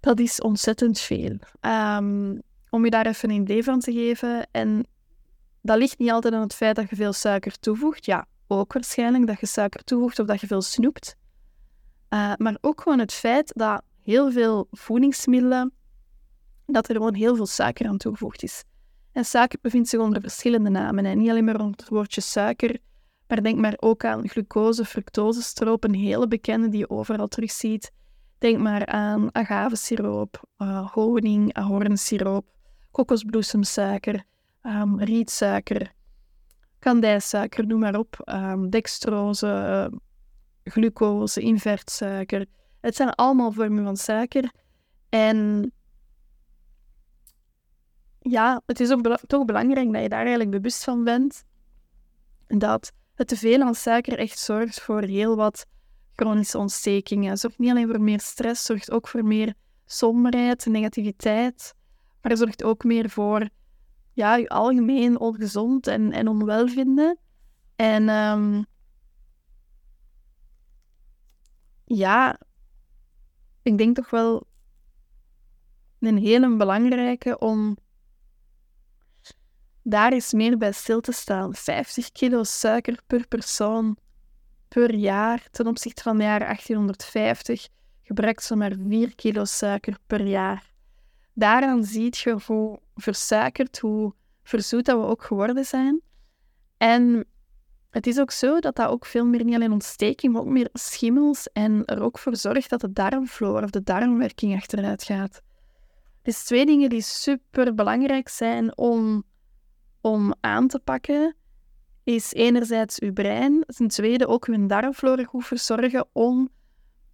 Dat 0.00 0.20
is 0.20 0.40
ontzettend 0.40 1.00
veel. 1.00 1.38
Um, 1.60 2.42
om 2.70 2.84
je 2.84 2.90
daar 2.90 3.06
even 3.06 3.30
een 3.30 3.40
idee 3.40 3.64
van 3.64 3.80
te 3.80 3.92
geven, 3.92 4.48
en 4.50 4.86
dat 5.62 5.78
ligt 5.78 5.98
niet 5.98 6.10
altijd 6.10 6.34
aan 6.34 6.40
het 6.40 6.54
feit 6.54 6.76
dat 6.76 6.90
je 6.90 6.96
veel 6.96 7.12
suiker 7.12 7.58
toevoegt. 7.58 8.04
Ja, 8.04 8.26
ook 8.48 8.72
waarschijnlijk 8.72 9.26
dat 9.26 9.40
je 9.40 9.46
suiker 9.46 9.84
toevoegt 9.84 10.18
of 10.18 10.26
dat 10.26 10.40
je 10.40 10.46
veel 10.46 10.62
snoept. 10.62 11.16
Uh, 12.10 12.32
maar 12.36 12.58
ook 12.60 12.80
gewoon 12.80 12.98
het 12.98 13.12
feit 13.12 13.52
dat 13.54 13.82
heel 14.02 14.32
veel 14.32 14.66
voedingsmiddelen, 14.70 15.72
dat 16.66 16.88
er 16.88 16.94
gewoon 16.94 17.14
heel 17.14 17.36
veel 17.36 17.46
suiker 17.46 17.86
aan 17.86 17.96
toegevoegd 17.96 18.42
is. 18.42 18.64
En 19.12 19.24
suiker 19.24 19.58
bevindt 19.62 19.88
zich 19.88 20.00
onder 20.00 20.20
verschillende 20.20 20.70
namen. 20.70 21.04
En 21.04 21.18
niet 21.18 21.30
alleen 21.30 21.44
maar 21.44 21.60
onder 21.60 21.80
het 21.80 21.88
woordje 21.88 22.20
suiker, 22.20 22.78
maar 23.26 23.42
denk 23.42 23.58
maar 23.58 23.74
ook 23.76 24.04
aan 24.04 24.28
glucose, 24.28 24.84
fructosestroop, 24.84 25.84
een 25.84 25.94
hele 25.94 26.28
bekende 26.28 26.68
die 26.68 26.78
je 26.78 26.90
overal 26.90 27.28
terugziet. 27.28 27.92
Denk 28.38 28.58
maar 28.58 28.86
aan 28.86 29.34
agavesiroop, 29.34 30.42
uh, 30.58 30.92
honing, 30.92 31.52
ahornsiroop, 31.52 32.46
kokosbloesemsuiker, 32.90 34.24
um, 34.62 35.00
rietsuiker, 35.00 35.92
kandijsuiker, 36.78 37.66
noem 37.66 37.80
maar 37.80 37.98
op, 37.98 38.22
um, 38.24 38.70
dextrose, 38.70 39.46
uh, 39.92 39.98
glucose, 40.64 41.40
invertsuiker. 41.40 42.46
Het 42.80 42.96
zijn 42.96 43.10
allemaal 43.10 43.52
vormen 43.52 43.84
van 43.84 43.96
suiker. 43.96 44.52
En 45.08 45.72
ja, 48.18 48.62
het 48.66 48.80
is 48.80 48.90
ook 48.90 49.18
toch 49.26 49.44
belangrijk 49.44 49.92
dat 49.92 50.02
je 50.02 50.08
daar 50.08 50.20
eigenlijk 50.20 50.50
bewust 50.50 50.84
van 50.84 51.04
bent. 51.04 51.44
Dat 52.46 52.92
het 53.14 53.28
teveel 53.28 53.62
aan 53.62 53.74
suiker 53.74 54.18
echt 54.18 54.38
zorgt 54.38 54.80
voor 54.80 55.02
heel 55.02 55.36
wat 55.36 55.66
chronische 56.14 56.58
ontstekingen. 56.58 57.30
Het 57.30 57.40
zorgt 57.40 57.58
niet 57.58 57.70
alleen 57.70 57.88
voor 57.88 58.00
meer 58.00 58.20
stress, 58.20 58.64
zorgt 58.64 58.90
ook 58.90 59.08
voor 59.08 59.24
meer 59.24 59.54
somberheid, 59.86 60.66
negativiteit. 60.66 61.74
Maar 62.22 62.30
het 62.30 62.40
zorgt 62.40 62.64
ook 62.64 62.84
meer 62.84 63.10
voor 63.10 63.48
ja, 64.18 64.36
je 64.36 64.48
algemeen 64.48 65.18
ongezond 65.18 65.86
en, 65.86 66.12
en 66.12 66.28
onwelvinden. 66.28 67.18
En 67.76 68.08
um, 68.08 68.66
ja, 71.84 72.40
ik 73.62 73.78
denk 73.78 73.96
toch 73.96 74.10
wel 74.10 74.46
een 75.98 76.18
hele 76.18 76.56
belangrijke 76.56 77.38
om 77.38 77.76
daar 79.82 80.12
eens 80.12 80.32
meer 80.32 80.58
bij 80.58 80.72
stil 80.72 81.00
te 81.00 81.12
staan. 81.12 81.54
50 81.54 82.12
kilo 82.12 82.42
suiker 82.44 83.00
per 83.06 83.26
persoon 83.28 83.96
per 84.68 84.94
jaar 84.94 85.48
ten 85.50 85.66
opzichte 85.66 86.02
van 86.02 86.16
de 86.16 86.22
jaren 86.22 86.46
1850 86.46 87.68
gebruikt 88.02 88.42
ze 88.42 88.56
maar 88.56 88.74
4 88.88 89.14
kilo 89.14 89.44
suiker 89.44 89.98
per 90.06 90.26
jaar. 90.26 90.72
Daaraan 91.32 91.84
zie 91.84 92.08
je 92.10 92.38
hoe 92.46 92.80
versuikerd, 93.00 93.78
hoe 93.78 94.14
verzoet 94.42 94.84
dat 94.84 95.00
we 95.00 95.06
ook 95.06 95.22
geworden 95.22 95.64
zijn. 95.64 96.00
En 96.76 97.26
het 97.90 98.06
is 98.06 98.18
ook 98.18 98.30
zo 98.30 98.60
dat 98.60 98.76
dat 98.76 98.88
ook 98.88 99.06
veel 99.06 99.24
meer 99.24 99.44
niet 99.44 99.54
alleen 99.54 99.72
ontsteking, 99.72 100.32
maar 100.32 100.42
ook 100.42 100.48
meer 100.48 100.68
schimmels 100.72 101.48
en 101.52 101.84
er 101.84 102.02
ook 102.02 102.18
voor 102.18 102.36
zorgt 102.36 102.70
dat 102.70 102.80
de 102.80 102.92
darmflora 102.92 103.64
of 103.64 103.70
de 103.70 103.82
darmwerking 103.82 104.56
achteruit 104.56 105.02
gaat. 105.02 105.42
Dus 106.22 106.44
twee 106.44 106.66
dingen 106.66 106.90
die 106.90 107.00
super 107.00 107.74
belangrijk 107.74 108.28
zijn 108.28 108.76
om, 108.76 109.24
om 110.00 110.34
aan 110.40 110.68
te 110.68 110.78
pakken, 110.78 111.36
is 112.04 112.32
enerzijds 112.32 113.00
uw 113.00 113.12
brein, 113.12 113.64
ten 113.66 113.88
tweede 113.88 114.26
ook 114.26 114.46
uw 114.46 114.66
darmflora 114.66 115.24
goed 115.24 115.46
verzorgen 115.46 116.08
om 116.12 116.48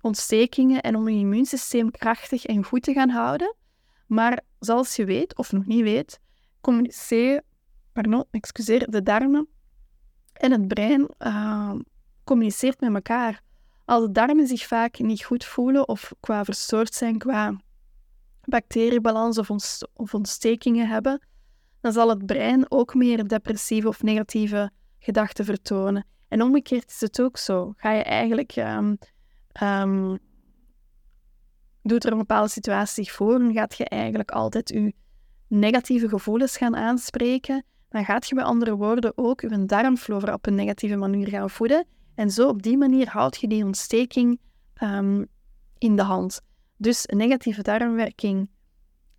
ontstekingen 0.00 0.82
en 0.82 0.96
om 0.96 1.08
je 1.08 1.18
immuunsysteem 1.18 1.90
krachtig 1.90 2.44
en 2.44 2.64
goed 2.64 2.82
te 2.82 2.92
gaan 2.92 3.08
houden. 3.08 3.54
Maar 4.06 4.40
zoals 4.58 4.96
je 4.96 5.04
weet, 5.04 5.36
of 5.36 5.52
nog 5.52 5.66
niet 5.66 5.82
weet, 5.82 6.20
communiceren, 6.60 7.44
pardon, 7.92 8.24
excuseer, 8.30 8.90
de 8.90 9.02
darmen 9.02 9.48
en 10.32 10.52
het 10.52 10.68
brein 10.68 11.10
uh, 11.18 11.74
communiceert 12.24 12.80
met 12.80 12.94
elkaar. 12.94 13.42
Als 13.84 14.04
de 14.04 14.10
darmen 14.10 14.46
zich 14.46 14.66
vaak 14.66 14.98
niet 14.98 15.24
goed 15.24 15.44
voelen 15.44 15.88
of 15.88 16.12
qua 16.20 16.44
verstoord 16.44 16.94
zijn 16.94 17.18
qua 17.18 17.60
bacteriebalans 18.44 19.38
of, 19.38 20.14
ontstekingen 20.14 20.88
hebben, 20.88 21.26
dan 21.80 21.92
zal 21.92 22.08
het 22.08 22.26
brein 22.26 22.70
ook 22.70 22.94
meer 22.94 23.28
depressieve 23.28 23.88
of 23.88 24.02
negatieve 24.02 24.70
gedachten 24.98 25.44
vertonen. 25.44 26.06
En 26.28 26.42
omgekeerd 26.42 26.90
is 26.90 27.00
het 27.00 27.20
ook 27.20 27.36
zo. 27.36 27.72
Ga 27.76 27.90
je 27.90 28.02
eigenlijk, 28.02 28.56
um, 28.56 28.98
um, 29.62 30.18
doet 31.84 32.04
er 32.04 32.12
een 32.12 32.18
bepaalde 32.18 32.48
situatie 32.48 33.04
zich 33.04 33.12
voor, 33.12 33.38
dan 33.38 33.52
gaat 33.52 33.76
je 33.76 33.84
eigenlijk 33.84 34.30
altijd 34.30 34.68
je 34.68 34.94
negatieve 35.48 36.08
gevoelens 36.08 36.56
gaan 36.56 36.76
aanspreken 36.76 37.64
dan 37.94 38.04
gaat 38.04 38.28
je 38.28 38.34
met 38.34 38.44
andere 38.44 38.76
woorden 38.76 39.12
ook 39.18 39.40
je 39.40 39.64
darmflora 39.64 40.32
op 40.32 40.46
een 40.46 40.54
negatieve 40.54 40.96
manier 40.96 41.28
gaan 41.28 41.50
voeden. 41.50 41.86
En 42.14 42.30
zo 42.30 42.48
op 42.48 42.62
die 42.62 42.76
manier 42.76 43.08
houd 43.08 43.40
je 43.40 43.48
die 43.48 43.64
ontsteking 43.64 44.40
um, 44.82 45.26
in 45.78 45.96
de 45.96 46.02
hand. 46.02 46.40
Dus 46.76 47.06
negatieve 47.06 47.62
darmwerking 47.62 48.50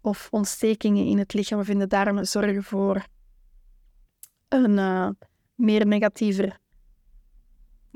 of 0.02 0.28
ontstekingen 0.32 1.06
in 1.06 1.18
het 1.18 1.34
lichaam 1.34 1.60
of 1.60 1.68
in 1.68 1.80
de 1.80 1.88
darmen 1.88 2.28
zorgen 2.28 2.64
voor 2.64 3.06
een 4.48 4.78
uh, 4.78 5.10
meer 5.56 5.86
negatiever 5.88 6.60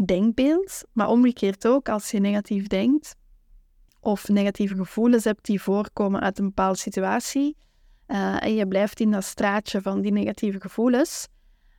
denkbeeld. 0.05 0.83
Maar 0.93 1.07
omgekeerd 1.07 1.67
ook, 1.67 1.89
als 1.89 2.11
je 2.11 2.19
negatief 2.19 2.67
denkt 2.67 3.15
of 3.99 4.27
negatieve 4.27 4.75
gevoelens 4.75 5.23
hebt 5.23 5.45
die 5.45 5.61
voorkomen 5.61 6.21
uit 6.21 6.39
een 6.39 6.45
bepaalde 6.45 6.77
situatie, 6.77 7.57
uh, 8.07 8.43
en 8.43 8.53
je 8.53 8.67
blijft 8.67 8.99
in 8.99 9.11
dat 9.11 9.23
straatje 9.23 9.81
van 9.81 10.01
die 10.01 10.11
negatieve 10.11 10.61
gevoelens, 10.61 11.27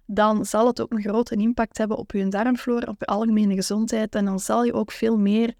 dan 0.06 0.44
zal 0.44 0.66
het 0.66 0.80
ook 0.80 0.92
een 0.92 1.02
grote 1.02 1.34
impact 1.34 1.78
hebben 1.78 1.96
op 1.96 2.12
je 2.12 2.28
darmflora, 2.28 2.86
op 2.86 3.00
je 3.00 3.06
algemene 3.06 3.54
gezondheid. 3.54 4.14
En 4.14 4.24
dan 4.24 4.40
zal 4.40 4.64
je 4.64 4.72
ook 4.72 4.90
veel 4.92 5.16
meer 5.16 5.54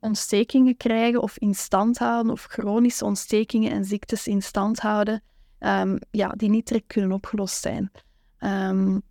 ontstekingen 0.00 0.76
krijgen 0.76 1.22
of 1.22 1.38
in 1.38 1.54
stand 1.54 1.98
houden, 1.98 2.32
of 2.32 2.44
chronische 2.44 3.04
ontstekingen 3.04 3.70
en 3.70 3.84
ziektes 3.84 4.26
in 4.26 4.42
stand 4.42 4.80
houden, 4.80 5.22
um, 5.58 5.98
ja, 6.10 6.28
die 6.28 6.50
niet 6.50 6.66
direct 6.66 6.86
kunnen 6.86 7.12
opgelost 7.12 7.60
zijn. 7.60 7.90
Um, 8.38 9.02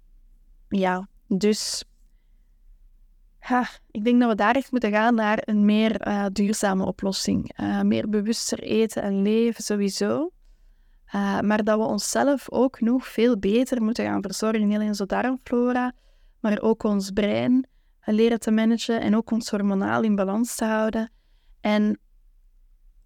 ja, 0.70 1.08
dus 1.28 1.84
Ha, 3.48 3.68
ik 3.92 4.04
denk 4.04 4.20
dat 4.20 4.30
we 4.30 4.36
daar 4.36 4.56
echt 4.56 4.72
moeten 4.72 4.92
gaan 4.92 5.16
naar 5.16 5.42
een 5.46 5.66
meer 5.66 6.08
uh, 6.08 6.26
duurzame 6.32 6.86
oplossing. 6.86 7.60
Uh, 7.60 7.82
meer 7.82 8.10
bewuster 8.10 8.60
eten 8.60 9.02
en 9.02 9.22
leven 9.22 9.64
sowieso. 9.64 10.32
Uh, 11.16 11.40
maar 11.40 11.64
dat 11.64 11.78
we 11.78 11.84
onszelf 11.84 12.52
ook 12.52 12.82
nog 12.82 13.08
veel 13.08 13.38
beter 13.38 13.82
moeten 13.82 14.06
gaan 14.06 14.22
verzorgen. 14.22 14.68
Niet 14.68 14.76
alleen 14.76 14.88
onze 14.88 15.06
darmflora, 15.06 15.94
maar 16.40 16.62
ook 16.62 16.84
ons 16.84 17.12
brein 17.12 17.68
leren 18.02 18.40
te 18.40 18.52
managen 18.52 19.02
en 19.02 19.16
ook 19.16 19.32
ons 19.32 19.50
hormonaal 19.50 20.04
in 20.04 20.16
balans 20.16 20.56
te 20.56 20.66
houden. 20.66 21.12
En 21.62 22.00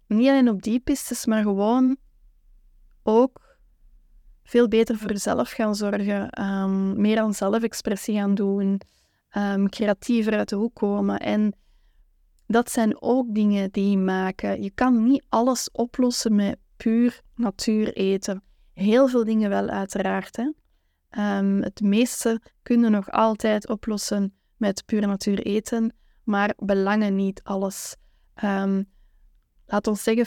niet 0.06 0.28
alleen 0.28 0.48
op 0.48 0.62
die 0.62 0.80
pistes, 0.80 1.26
maar 1.26 1.42
gewoon 1.42 1.96
ook 3.02 3.56
veel 4.42 4.68
beter 4.68 4.96
voor 4.96 5.10
jezelf 5.10 5.50
gaan 5.50 5.74
zorgen. 5.74 6.42
Um, 6.42 7.00
meer 7.00 7.20
aan 7.20 7.34
zelfexpressie 7.34 8.14
gaan 8.14 8.34
doen 8.34 8.80
um, 9.36 9.68
creatiever 9.68 10.36
uit 10.36 10.48
de 10.48 10.56
hoek 10.56 10.74
komen. 10.74 11.18
En 11.18 11.54
dat 12.46 12.70
zijn 12.70 13.02
ook 13.02 13.34
dingen 13.34 13.70
die 13.70 13.98
maken. 13.98 14.62
Je 14.62 14.70
kan 14.70 15.02
niet 15.02 15.24
alles 15.28 15.70
oplossen 15.72 16.34
met 16.34 16.56
puur 16.76 17.20
natuur 17.34 17.92
eten. 17.92 18.42
Heel 18.72 19.08
veel 19.08 19.24
dingen 19.24 19.50
wel, 19.50 19.68
uiteraard. 19.68 20.36
Hè? 20.36 20.50
Um, 21.38 21.62
het 21.62 21.80
meeste 21.80 22.40
kunnen 22.62 22.90
nog 22.90 23.10
altijd 23.10 23.68
oplossen 23.68 24.34
met 24.56 24.82
puur 24.86 25.06
natuur 25.06 25.38
eten, 25.38 25.94
maar 26.24 26.54
belangen 26.56 27.14
niet 27.14 27.42
alles. 27.42 27.96
Um, 28.44 28.86
laat 29.66 29.86
ons 29.86 30.02
zeggen, 30.02 30.26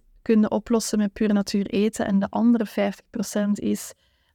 50% 0.00 0.04
kunnen 0.22 0.50
oplossen 0.50 0.98
met 0.98 1.12
puur 1.12 1.32
natuur 1.32 1.66
eten 1.66 2.06
en 2.06 2.18
de 2.18 2.28
andere 2.30 2.92
50% 3.48 3.50
is 3.52 3.92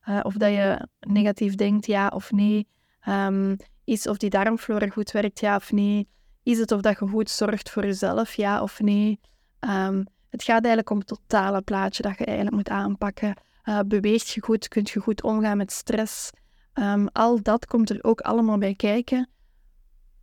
uh, 0.09 0.19
of 0.23 0.33
dat 0.33 0.49
je 0.49 0.87
negatief 0.99 1.55
denkt, 1.55 1.85
ja 1.85 2.07
of 2.07 2.31
nee. 2.31 2.67
Um, 3.07 3.55
is 3.83 4.07
of 4.07 4.17
die 4.17 4.29
darmflora 4.29 4.87
goed 4.87 5.11
werkt, 5.11 5.39
ja 5.39 5.55
of 5.55 5.71
nee. 5.71 6.07
Is 6.43 6.57
het 6.57 6.71
of 6.71 6.81
dat 6.81 6.99
je 6.99 7.07
goed 7.07 7.29
zorgt 7.29 7.69
voor 7.69 7.85
jezelf, 7.85 8.33
ja 8.33 8.61
of 8.61 8.79
nee. 8.79 9.19
Um, 9.59 10.05
het 10.29 10.43
gaat 10.43 10.59
eigenlijk 10.63 10.89
om 10.89 10.97
het 10.97 11.07
totale 11.07 11.61
plaatje 11.61 12.03
dat 12.03 12.17
je 12.17 12.25
eigenlijk 12.25 12.55
moet 12.55 12.69
aanpakken. 12.69 13.33
Uh, 13.63 13.79
beweegt 13.85 14.29
je 14.29 14.41
goed? 14.41 14.67
Kunt 14.67 14.89
je 14.89 14.99
goed 14.99 15.23
omgaan 15.23 15.57
met 15.57 15.71
stress? 15.71 16.29
Um, 16.73 17.07
al 17.07 17.41
dat 17.41 17.65
komt 17.65 17.89
er 17.89 18.03
ook 18.03 18.21
allemaal 18.21 18.57
bij 18.57 18.75
kijken 18.75 19.29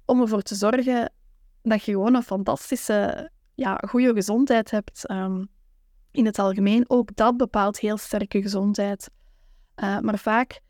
om 0.04 0.20
ervoor 0.20 0.42
te 0.42 0.54
zorgen 0.54 1.12
dat 1.62 1.82
je 1.84 1.92
gewoon 1.92 2.14
een 2.14 2.22
fantastische, 2.22 3.30
ja, 3.54 3.82
goede 3.88 4.12
gezondheid 4.12 4.70
hebt. 4.70 5.06
In 6.10 6.26
het 6.26 6.38
algemeen, 6.38 6.84
ook 6.86 7.16
dat 7.16 7.36
bepaalt 7.36 7.78
heel 7.78 7.96
sterke 7.96 8.42
gezondheid. 8.42 9.10
Uh, 9.76 9.98
maar 9.98 10.18
vaak 10.18 10.60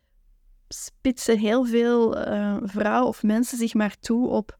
spitsen 0.69 1.37
heel 1.37 1.65
veel 1.65 2.27
uh, 2.27 2.57
vrouwen 2.61 3.07
of 3.07 3.23
mensen 3.23 3.57
zich 3.57 3.73
maar 3.73 3.99
toe 3.99 4.27
op 4.27 4.57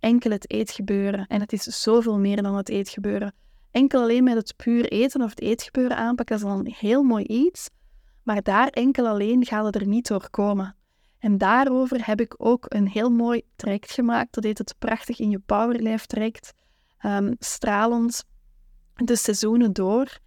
enkel 0.00 0.30
het 0.30 0.50
eetgebeuren. 0.50 1.26
En 1.26 1.40
het 1.40 1.52
is 1.52 1.62
zoveel 1.62 2.18
meer 2.18 2.42
dan 2.42 2.56
het 2.56 2.68
eetgebeuren. 2.68 3.34
Enkel 3.70 4.00
alleen 4.00 4.24
met 4.24 4.36
het 4.36 4.56
puur 4.56 4.84
eten 4.84 5.22
of 5.22 5.30
het 5.30 5.40
eetgebeuren 5.40 5.96
aanpakken 5.96 6.36
is 6.36 6.42
al 6.42 6.58
een 6.58 6.74
heel 6.78 7.02
mooi 7.02 7.24
iets. 7.24 7.68
Maar 8.22 8.42
daar 8.42 8.68
enkel 8.68 9.06
alleen 9.06 9.44
gaat 9.44 9.64
het 9.64 9.74
er 9.74 9.86
niet 9.86 10.06
door 10.06 10.30
komen. 10.30 10.76
En 11.18 11.38
daarover 11.38 12.06
heb 12.06 12.20
ik 12.20 12.34
ook 12.36 12.64
een 12.68 12.88
heel 12.88 13.10
mooi 13.10 13.42
traject 13.56 13.90
gemaakt. 13.90 14.34
Dat 14.34 14.44
heet 14.44 14.58
het 14.58 14.74
Prachtig 14.78 15.18
in 15.18 15.30
je 15.30 15.38
Powerlife 15.38 16.06
traject. 16.06 16.52
Um, 17.04 17.34
stralend 17.38 18.24
de 18.94 19.16
seizoenen 19.16 19.72
door. 19.72 20.18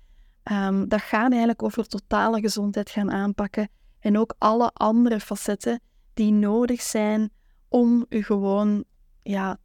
Um, 0.51 0.87
dat 0.87 1.01
gaat 1.01 1.29
eigenlijk 1.29 1.63
over 1.63 1.87
totale 1.87 2.39
gezondheid 2.39 2.89
gaan 2.89 3.11
aanpakken. 3.11 3.69
En 3.99 4.17
ook 4.17 4.35
alle 4.37 4.71
andere 4.73 5.19
facetten 5.19 5.81
die 6.13 6.31
nodig 6.31 6.81
zijn 6.81 7.31
om 7.67 8.05
u 8.09 8.23
gewoon 8.23 8.83
ja, 9.21 9.57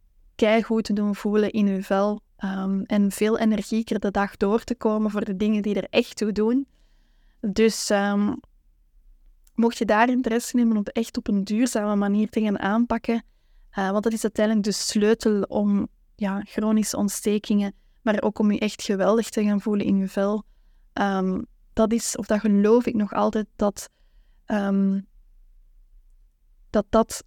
goed 0.63 0.83
te 0.83 0.93
doen 0.93 1.15
voelen 1.15 1.51
in 1.51 1.67
uw 1.67 1.81
vel. 1.81 2.23
Um, 2.43 2.83
en 2.83 3.11
veel 3.11 3.37
energieker 3.37 3.99
de 3.99 4.11
dag 4.11 4.37
door 4.37 4.63
te 4.63 4.75
komen 4.75 5.11
voor 5.11 5.25
de 5.25 5.35
dingen 5.35 5.61
die 5.61 5.75
er 5.75 5.87
echt 5.89 6.17
toe 6.17 6.31
doen. 6.31 6.67
Dus 7.39 7.89
um, 7.89 8.39
mocht 9.55 9.77
je 9.77 9.85
daar 9.85 10.09
interesse 10.09 10.55
nemen 10.55 10.77
om 10.77 10.83
echt 10.83 11.17
op 11.17 11.27
een 11.27 11.43
duurzame 11.43 11.95
manier 11.95 12.29
te 12.29 12.41
gaan 12.41 12.59
aanpakken, 12.59 13.23
uh, 13.77 13.89
want 13.89 14.03
dat 14.03 14.13
is 14.13 14.23
uiteindelijk 14.23 14.65
de 14.65 14.71
sleutel 14.71 15.41
om 15.41 15.87
ja, 16.15 16.41
chronische 16.41 16.97
ontstekingen, 16.97 17.73
maar 18.01 18.21
ook 18.21 18.39
om 18.39 18.51
je 18.51 18.59
echt 18.59 18.81
geweldig 18.81 19.29
te 19.29 19.43
gaan 19.43 19.61
voelen 19.61 19.85
in 19.85 19.97
je 19.97 20.07
vel. 20.07 20.43
Um, 20.93 21.45
dat 21.73 21.93
is, 21.93 22.15
of 22.15 22.25
dat 22.25 22.39
geloof 22.39 22.85
ik 22.85 22.95
nog 22.95 23.13
altijd, 23.13 23.47
dat 23.55 23.89
um, 24.47 25.07
dat, 26.69 26.85
dat 26.89 27.23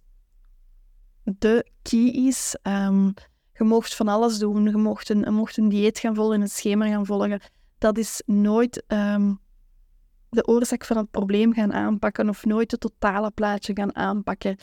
de 1.23 1.71
key 1.81 2.07
is. 2.07 2.55
Um, 2.63 3.13
je 3.53 3.63
mocht 3.63 3.95
van 3.95 4.07
alles 4.07 4.37
doen. 4.37 4.63
Je 4.63 4.77
mocht 4.77 5.09
een, 5.09 5.27
een 5.27 5.69
dieet 5.69 5.99
gaan 5.99 6.15
volgen, 6.15 6.41
een 6.41 6.49
schema 6.49 6.87
gaan 6.87 7.05
volgen. 7.05 7.41
Dat 7.77 7.97
is 7.97 8.21
nooit 8.25 8.83
de 10.29 10.47
oorzaak 10.47 10.85
van 10.85 10.97
het 10.97 11.11
probleem 11.11 11.53
gaan 11.53 11.73
aanpakken 11.73 12.29
of 12.29 12.45
nooit 12.45 12.71
het 12.71 12.79
totale 12.79 13.31
plaatje 13.31 13.73
gaan 13.73 13.95
aanpakken. 13.95 14.57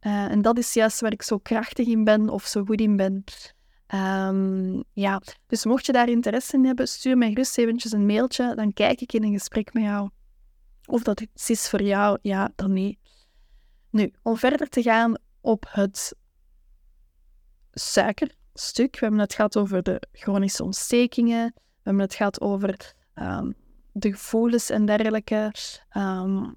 Uh, 0.00 0.30
en 0.30 0.42
dat 0.42 0.58
is 0.58 0.74
juist 0.74 1.00
waar 1.00 1.12
ik 1.12 1.22
zo 1.22 1.38
krachtig 1.38 1.86
in 1.86 2.04
ben 2.04 2.28
of 2.28 2.44
zo 2.44 2.64
goed 2.64 2.80
in 2.80 2.96
ben. 2.96 3.24
Ja, 4.92 5.22
dus 5.46 5.64
mocht 5.64 5.86
je 5.86 5.92
daar 5.92 6.08
interesse 6.08 6.56
in 6.56 6.64
hebben, 6.64 6.88
stuur 6.88 7.18
mij 7.18 7.28
gerust 7.28 7.58
eventjes 7.58 7.92
een 7.92 8.06
mailtje. 8.06 8.54
Dan 8.54 8.72
kijk 8.72 9.00
ik 9.00 9.12
in 9.12 9.24
een 9.24 9.32
gesprek 9.32 9.72
met 9.72 9.82
jou 9.82 10.10
of 10.90 11.02
dat 11.02 11.20
iets 11.20 11.50
is 11.50 11.68
voor 11.68 11.82
jou, 11.82 12.18
ja, 12.22 12.52
dan 12.56 12.72
nee. 12.72 12.98
Nu, 13.90 14.12
om 14.22 14.36
verder 14.36 14.68
te 14.68 14.82
gaan 14.82 15.18
op 15.40 15.66
het 15.68 16.14
suikerstuk. 17.72 18.94
We 18.94 18.98
hebben 19.00 19.20
het 19.20 19.34
gehad 19.34 19.56
over 19.56 19.82
de 19.82 20.02
chronische 20.12 20.64
ontstekingen. 20.64 21.52
We 21.54 21.80
hebben 21.82 22.02
het 22.02 22.14
gehad 22.14 22.40
over 22.40 22.94
um, 23.14 23.54
de 23.92 24.10
gevoelens 24.10 24.70
en 24.70 24.86
dergelijke. 24.86 25.52
Um, 25.96 26.56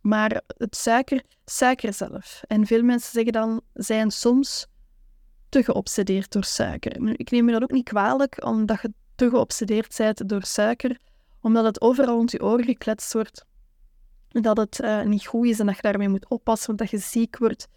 maar 0.00 0.42
het 0.46 0.76
suiker, 0.76 1.22
suiker 1.44 1.92
zelf. 1.92 2.42
En 2.46 2.66
veel 2.66 2.82
mensen 2.82 3.12
zeggen 3.12 3.32
dan, 3.32 3.60
zijn 3.72 4.10
soms 4.10 4.66
te 5.48 5.64
geobsedeerd 5.64 6.32
door 6.32 6.44
suiker. 6.44 7.18
Ik 7.18 7.30
neem 7.30 7.44
me 7.44 7.52
dat 7.52 7.62
ook 7.62 7.70
niet 7.70 7.88
kwalijk, 7.88 8.44
omdat 8.44 8.80
je 8.82 8.92
te 9.14 9.28
geobsedeerd 9.28 9.96
bent 9.96 10.28
door 10.28 10.44
suiker, 10.44 11.00
omdat 11.40 11.64
het 11.64 11.80
overal 11.80 12.14
rond 12.14 12.30
je 12.30 12.42
oren 12.42 12.64
gekletst 12.64 13.12
wordt, 13.12 13.44
dat 14.40 14.56
het 14.56 14.80
uh, 14.82 15.02
niet 15.02 15.26
goed 15.26 15.46
is 15.46 15.58
en 15.58 15.66
dat 15.66 15.76
je 15.76 15.82
daarmee 15.82 16.08
moet 16.08 16.28
oppassen, 16.28 16.66
want 16.66 16.78
dat 16.78 16.90
je 16.90 16.98
ziek 16.98 17.38
wordt. 17.38 17.68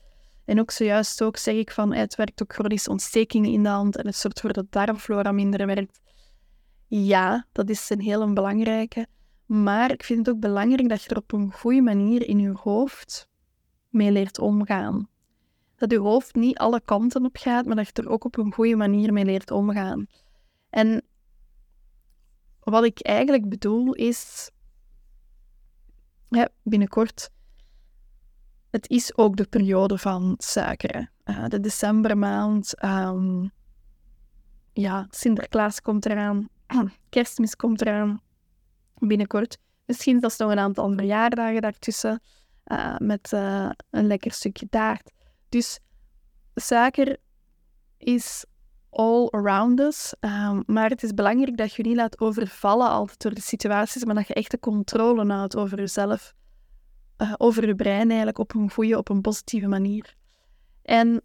En 0.46 0.60
ook 0.60 0.72
zojuist 0.72 1.24
ook 1.24 1.38
zeg 1.38 1.56
ik 1.56 1.72
van, 1.72 1.94
het 1.94 2.16
werkt 2.16 2.42
ook 2.42 2.54
chronische 2.54 2.90
ontstekingen 2.90 3.52
in 3.52 3.64
de 3.64 3.70
hand 3.70 3.96
en 3.96 4.06
het 4.06 4.16
zorgt 4.16 4.40
voor 4.40 4.54
dat 4.54 4.66
darmflora 4.70 5.32
minder 5.32 5.66
werkt. 5.66 6.00
Ja, 6.88 7.46
dat 7.52 7.70
is 7.70 7.90
een 7.90 8.02
heel 8.02 8.34
belangrijke. 8.34 9.08
Maar 9.46 9.92
ik 9.92 10.04
vind 10.04 10.26
het 10.26 10.36
ook 10.36 10.42
belangrijk 10.42 10.90
dat 10.90 11.04
je 11.04 11.10
er 11.10 11.18
op 11.18 11.32
een 11.32 11.52
goede 11.52 11.82
manier 11.82 12.28
in 12.28 12.40
je 12.40 12.54
hoofd 12.64 13.28
mee 13.90 14.12
leert 14.12 14.40
omgaan. 14.40 15.08
Dat 15.76 15.92
je 15.92 16.00
hoofd 16.00 16.36
niet 16.36 16.58
alle 16.58 16.82
kanten 16.86 17.26
op 17.26 17.38
gaat, 17.38 17.66
maar 17.66 17.76
dat 17.76 17.88
je 17.88 17.94
er 17.94 18.10
ook 18.10 18.24
op 18.24 18.38
een 18.38 18.54
goede 18.54 18.76
manier 18.76 19.14
mee 19.14 19.26
leert 19.26 19.52
omgaan. 19.52 20.08
En 20.70 21.04
wat 22.60 22.84
ik 22.84 23.00
eigenlijk 23.02 23.50
bedoel 23.50 23.94
is, 23.94 24.52
ja, 26.36 26.50
binnenkort, 26.64 27.30
het 28.70 28.90
is 28.90 29.18
ook 29.18 29.36
de 29.36 29.46
periode 29.46 29.98
van 29.98 30.36
suikeren. 30.38 31.12
Uh, 31.26 31.46
de 31.48 31.60
decembermaand, 31.60 32.84
um, 32.84 33.52
ja, 34.74 35.08
Sinterklaas 35.10 35.82
komt 35.82 36.06
eraan, 36.06 36.50
kerstmis 37.10 37.56
komt 37.56 37.82
eraan 37.82 38.22
binnenkort. 38.98 39.58
Misschien 39.86 40.20
zelfs 40.20 40.38
nog 40.38 40.52
een 40.52 40.60
aantal 40.60 40.94
verjaardagen 40.94 41.62
daartussen 41.62 42.22
uh, 42.66 42.98
met 42.98 43.32
uh, 43.34 43.70
een 43.90 44.08
lekker 44.08 44.32
stukje 44.32 44.70
taart. 44.70 45.12
Dus 45.50 45.80
suiker 46.56 47.18
is 47.98 48.46
all 48.96 49.28
around 49.32 49.80
us. 49.80 50.14
Um, 50.20 50.64
maar 50.66 50.90
het 50.90 51.04
is 51.04 51.14
belangrijk 51.14 51.58
dat 51.58 51.74
je 51.74 51.84
niet 51.84 51.96
laat 51.96 52.20
overvallen 52.20 52.90
altijd 52.90 53.22
door 53.22 53.34
de 53.34 53.42
situaties, 53.42 54.06
maar 54.06 54.16
dat 54.16 54.28
je 54.28 54.34
echt 54.34 54.52
de 54.52 54.60
controle 54.60 55.34
houdt 55.34 55.56
over 55.56 55.78
jezelf, 55.78 56.34
uh, 57.18 57.34
over 57.38 57.68
je 57.68 57.76
brein 57.76 58.08
eigenlijk, 58.08 58.38
op 58.38 58.56
een 58.56 58.72
goede, 58.72 58.98
op 58.98 59.10
een 59.10 59.22
positieve 59.22 59.68
manier. 59.68 60.16
En 60.82 61.22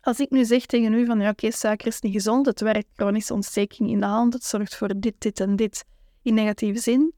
als 0.00 0.20
ik 0.20 0.30
nu 0.30 0.44
zeg 0.44 0.66
tegen 0.66 0.92
u 0.92 1.06
van, 1.06 1.20
ja 1.20 1.30
oké, 1.30 1.50
suiker 1.50 1.86
is 1.86 2.00
niet 2.00 2.12
gezond, 2.12 2.46
het 2.46 2.60
werkt 2.60 2.88
chronische 2.94 3.34
ontsteking 3.34 3.90
in 3.90 4.00
de 4.00 4.06
hand, 4.06 4.32
het 4.32 4.44
zorgt 4.44 4.76
voor 4.76 4.92
dit, 4.96 5.14
dit 5.18 5.40
en 5.40 5.56
dit, 5.56 5.84
in 6.22 6.34
negatieve 6.34 6.80
zin, 6.80 7.14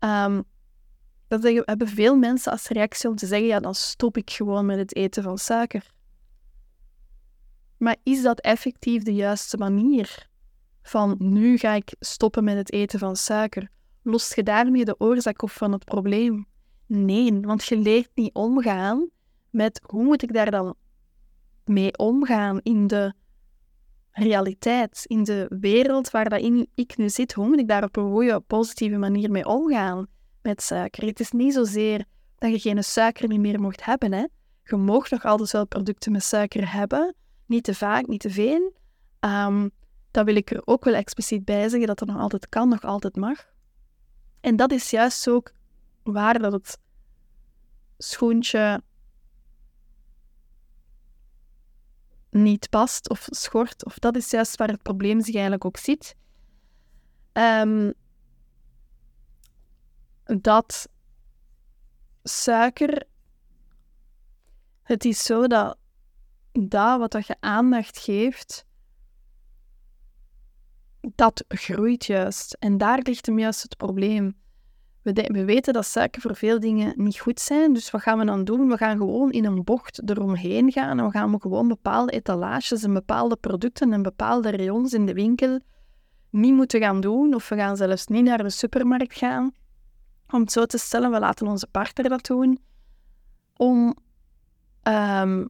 um, 0.00 0.44
dan 1.28 1.40
zeggen, 1.40 1.62
hebben 1.64 1.88
veel 1.88 2.16
mensen 2.16 2.52
als 2.52 2.68
reactie 2.68 3.08
om 3.08 3.16
te 3.16 3.26
zeggen, 3.26 3.48
ja, 3.48 3.60
dan 3.60 3.74
stop 3.74 4.16
ik 4.16 4.30
gewoon 4.30 4.66
met 4.66 4.78
het 4.78 4.96
eten 4.96 5.22
van 5.22 5.38
suiker. 5.38 5.90
Maar 7.82 7.96
is 8.02 8.22
dat 8.22 8.40
effectief 8.40 9.02
de 9.02 9.14
juiste 9.14 9.56
manier? 9.56 10.28
Van 10.82 11.16
nu 11.18 11.58
ga 11.58 11.72
ik 11.72 11.94
stoppen 11.98 12.44
met 12.44 12.56
het 12.56 12.72
eten 12.72 12.98
van 12.98 13.16
suiker. 13.16 13.68
Lost 14.02 14.34
je 14.34 14.42
daarmee 14.42 14.84
de 14.84 14.94
oorzaak 14.98 15.42
op 15.42 15.50
van 15.50 15.72
het 15.72 15.84
probleem? 15.84 16.46
Nee, 16.86 17.40
want 17.40 17.64
je 17.64 17.76
leert 17.76 18.10
niet 18.14 18.34
omgaan 18.34 19.08
met 19.50 19.80
hoe 19.86 20.04
moet 20.04 20.22
ik 20.22 20.32
daar 20.32 20.50
dan 20.50 20.74
mee 21.64 21.98
omgaan 21.98 22.60
in 22.62 22.86
de 22.86 23.12
realiteit, 24.10 25.02
in 25.06 25.24
de 25.24 25.46
wereld 25.60 26.10
waar 26.10 26.40
ik 26.74 26.96
nu 26.96 27.08
zit. 27.08 27.32
Hoe 27.32 27.48
moet 27.48 27.58
ik 27.58 27.68
daar 27.68 27.84
op 27.84 27.96
een 27.96 28.10
goede, 28.10 28.40
positieve 28.40 28.96
manier 28.96 29.30
mee 29.30 29.46
omgaan 29.46 30.06
met 30.42 30.62
suiker? 30.62 31.06
Het 31.06 31.20
is 31.20 31.30
niet 31.30 31.54
zozeer 31.54 32.04
dat 32.38 32.50
je 32.50 32.58
geen 32.58 32.84
suiker 32.84 33.40
meer 33.40 33.60
mocht 33.60 33.84
hebben. 33.84 34.12
Hè? 34.12 34.26
Je 34.64 34.76
mag 34.76 35.10
nog 35.10 35.24
altijd 35.24 35.50
wel 35.50 35.66
producten 35.66 36.12
met 36.12 36.22
suiker 36.22 36.72
hebben, 36.72 37.14
niet 37.52 37.64
te 37.64 37.74
vaak, 37.74 38.06
niet 38.06 38.20
te 38.20 38.30
veel. 38.30 38.72
Um, 39.20 39.70
dat 40.10 40.24
wil 40.24 40.36
ik 40.36 40.50
er 40.50 40.62
ook 40.64 40.84
wel 40.84 40.94
expliciet 40.94 41.44
bij 41.44 41.68
zeggen, 41.68 41.86
dat 41.86 41.98
dat 41.98 42.08
nog 42.08 42.18
altijd 42.18 42.48
kan, 42.48 42.68
nog 42.68 42.82
altijd 42.82 43.16
mag. 43.16 43.46
En 44.40 44.56
dat 44.56 44.72
is 44.72 44.90
juist 44.90 45.28
ook 45.28 45.52
waar 46.02 46.38
dat 46.38 46.52
het 46.52 46.78
schoentje 47.98 48.82
niet 52.30 52.70
past 52.70 53.08
of 53.08 53.26
schort. 53.30 53.84
Of 53.84 53.98
dat 53.98 54.16
is 54.16 54.30
juist 54.30 54.56
waar 54.56 54.68
het 54.68 54.82
probleem 54.82 55.20
zich 55.20 55.34
eigenlijk 55.34 55.64
ook 55.64 55.76
zit. 55.76 56.16
Um, 57.32 57.92
dat 60.24 60.88
suiker, 62.22 63.06
het 64.82 65.04
is 65.04 65.22
zo 65.22 65.46
dat 65.46 65.76
dat 66.52 66.98
wat 66.98 67.12
dat 67.12 67.26
je 67.26 67.36
aandacht 67.40 67.98
geeft, 67.98 68.66
dat 71.14 71.44
groeit 71.48 72.04
juist. 72.04 72.56
En 72.58 72.78
daar 72.78 73.00
ligt 73.02 73.26
hem 73.26 73.38
juist 73.38 73.62
het 73.62 73.76
probleem. 73.76 74.40
We, 75.02 75.12
we, 75.12 75.44
weten 75.44 75.72
dat 75.72 75.86
suiker 75.86 76.20
voor 76.20 76.36
veel 76.36 76.60
dingen 76.60 76.92
niet 76.96 77.18
goed 77.18 77.40
zijn, 77.40 77.72
dus 77.72 77.90
wat 77.90 78.02
gaan 78.02 78.18
we 78.18 78.24
dan 78.24 78.44
doen? 78.44 78.68
We 78.68 78.76
gaan 78.76 78.96
gewoon 78.96 79.30
in 79.30 79.44
een 79.44 79.64
bocht 79.64 80.10
eromheen 80.10 80.72
gaan 80.72 80.98
en 80.98 81.04
we 81.04 81.10
gaan 81.10 81.40
gewoon 81.40 81.68
bepaalde 81.68 82.12
etalages 82.12 82.82
en 82.82 82.92
bepaalde 82.92 83.36
producten 83.36 83.92
en 83.92 84.02
bepaalde 84.02 84.50
rayons 84.50 84.92
in 84.92 85.06
de 85.06 85.14
winkel 85.14 85.60
niet 86.30 86.54
moeten 86.54 86.80
gaan 86.80 87.00
doen, 87.00 87.34
of 87.34 87.48
we 87.48 87.56
gaan 87.56 87.76
zelfs 87.76 88.06
niet 88.06 88.24
naar 88.24 88.42
de 88.42 88.50
supermarkt 88.50 89.18
gaan. 89.18 89.52
Om 90.30 90.40
het 90.40 90.52
zo 90.52 90.66
te 90.66 90.78
stellen, 90.78 91.10
we 91.10 91.18
laten 91.18 91.46
onze 91.46 91.66
partner 91.66 92.08
dat 92.08 92.26
doen, 92.26 92.58
om 93.56 93.96
um, 94.82 95.48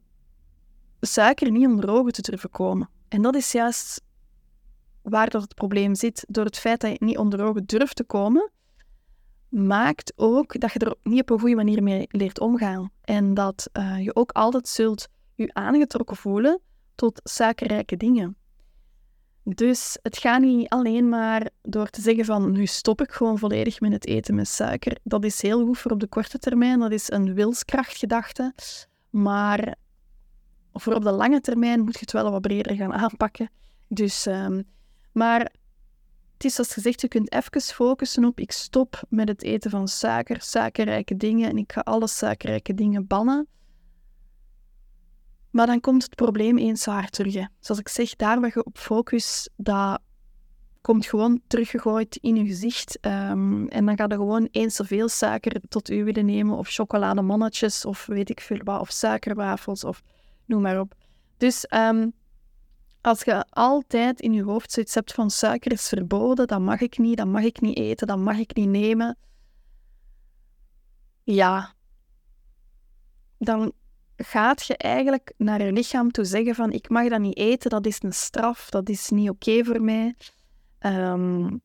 suiker 1.05 1.51
niet 1.51 1.67
onder 1.67 1.89
ogen 1.89 2.11
te 2.11 2.21
durven 2.21 2.49
komen. 2.49 2.89
En 3.07 3.21
dat 3.21 3.35
is 3.35 3.51
juist 3.51 4.01
waar 5.01 5.29
dat 5.29 5.41
het 5.41 5.55
probleem 5.55 5.95
zit. 5.95 6.25
Door 6.27 6.45
het 6.45 6.57
feit 6.57 6.81
dat 6.81 6.91
je 6.91 7.05
niet 7.05 7.17
onder 7.17 7.43
ogen 7.43 7.65
durft 7.65 7.95
te 7.95 8.03
komen, 8.03 8.51
maakt 9.49 10.13
ook 10.15 10.59
dat 10.59 10.73
je 10.73 10.79
er 10.79 10.95
niet 11.03 11.21
op 11.21 11.29
een 11.29 11.39
goede 11.39 11.55
manier 11.55 11.83
mee 11.83 12.07
leert 12.09 12.39
omgaan. 12.39 12.89
En 13.01 13.33
dat 13.33 13.69
uh, 13.73 14.03
je 14.03 14.15
ook 14.15 14.31
altijd 14.31 14.67
zult 14.67 15.07
je 15.35 15.53
aangetrokken 15.53 16.15
voelen 16.15 16.59
tot 16.95 17.19
suikerrijke 17.23 17.97
dingen. 17.97 18.37
Dus 19.43 19.97
het 20.01 20.17
gaat 20.17 20.41
niet 20.41 20.69
alleen 20.69 21.09
maar 21.09 21.49
door 21.61 21.89
te 21.89 22.01
zeggen 22.01 22.25
van 22.25 22.51
nu 22.51 22.65
stop 22.65 23.01
ik 23.01 23.11
gewoon 23.11 23.37
volledig 23.37 23.79
met 23.79 23.91
het 23.91 24.05
eten 24.05 24.35
met 24.35 24.47
suiker. 24.47 24.97
Dat 25.03 25.23
is 25.23 25.41
heel 25.41 25.65
goed 25.65 25.77
voor 25.77 25.91
op 25.91 25.99
de 25.99 26.07
korte 26.07 26.39
termijn, 26.39 26.79
dat 26.79 26.91
is 26.91 27.11
een 27.11 27.33
wilskrachtgedachte. 27.33 28.53
Maar 29.09 29.75
voor 30.73 30.93
op 30.93 31.03
de 31.03 31.11
lange 31.11 31.41
termijn 31.41 31.83
moet 31.83 31.93
je 31.93 31.99
het 31.99 32.11
wel 32.11 32.31
wat 32.31 32.41
breder 32.41 32.75
gaan 32.75 32.93
aanpakken. 32.93 33.49
Dus, 33.87 34.25
ehm, 34.25 34.61
maar 35.11 35.39
het 36.33 36.43
is 36.45 36.53
zoals 36.53 36.73
gezegd, 36.73 37.01
je 37.01 37.07
kunt 37.07 37.31
even 37.31 37.61
focussen 37.61 38.25
op 38.25 38.39
ik 38.39 38.51
stop 38.51 39.03
met 39.09 39.27
het 39.27 39.43
eten 39.43 39.71
van 39.71 39.87
suiker, 39.87 40.41
suikerrijke 40.41 41.17
dingen 41.17 41.49
en 41.49 41.57
ik 41.57 41.71
ga 41.71 41.81
alle 41.81 42.07
suikerrijke 42.07 42.73
dingen 42.73 43.07
bannen. 43.07 43.47
Maar 45.49 45.67
dan 45.67 45.79
komt 45.79 46.03
het 46.03 46.15
probleem 46.15 46.57
eens 46.57 46.81
zwaar 46.81 47.09
terug. 47.09 47.47
Zoals 47.59 47.81
ik 47.81 47.87
zeg, 47.87 48.15
daar 48.15 48.39
waar 48.39 48.51
je 48.53 48.65
op 48.65 48.77
focus, 48.77 49.49
dat 49.55 49.99
komt 50.81 51.05
gewoon 51.05 51.41
teruggegooid 51.47 52.15
in 52.15 52.35
je 52.35 52.45
gezicht. 52.45 52.99
Ehm, 52.99 53.67
en 53.67 53.85
dan 53.85 53.97
ga 53.97 54.05
je 54.07 54.15
gewoon 54.15 54.47
eens 54.51 54.75
zoveel 54.75 55.09
suiker 55.09 55.61
tot 55.69 55.89
u 55.89 56.03
willen 56.03 56.25
nemen, 56.25 56.57
of 56.57 56.69
chocolademannetjes, 56.69 57.85
of 57.85 58.05
weet 58.05 58.29
ik 58.29 58.41
veel 58.41 58.59
wat, 58.63 58.79
of 58.79 58.91
suikerwafels, 58.91 59.83
of 59.83 60.01
maar 60.59 60.79
op. 60.79 60.93
Dus 61.37 61.65
ehm, 61.65 62.09
als 63.01 63.23
je 63.23 63.45
altijd 63.49 64.21
in 64.21 64.33
je 64.33 64.43
hoofd 64.43 64.71
zoiets 64.71 64.93
hebt 64.93 65.13
van 65.13 65.29
suiker 65.29 65.71
is 65.71 65.87
verboden, 65.87 66.47
dat 66.47 66.59
mag 66.59 66.81
ik 66.81 66.97
niet, 66.97 67.17
dat 67.17 67.27
mag 67.27 67.43
ik 67.43 67.61
niet 67.61 67.77
eten, 67.77 68.07
dat 68.07 68.17
mag 68.17 68.37
ik 68.37 68.55
niet 68.55 68.69
nemen. 68.69 69.17
Ja, 71.23 71.73
dan 73.37 73.73
gaat 74.15 74.65
je 74.65 74.77
eigenlijk 74.77 75.33
naar 75.37 75.63
je 75.63 75.71
lichaam 75.71 76.11
toe 76.11 76.25
zeggen 76.25 76.55
van 76.55 76.71
ik 76.71 76.89
mag 76.89 77.09
dat 77.09 77.19
niet 77.19 77.37
eten, 77.37 77.69
dat 77.69 77.85
is 77.85 78.03
een 78.03 78.13
straf, 78.13 78.69
dat 78.69 78.89
is 78.89 79.09
niet 79.09 79.29
oké 79.29 79.63
voor 79.63 79.81
mij. 79.81 80.15
Ehm, 80.79 81.57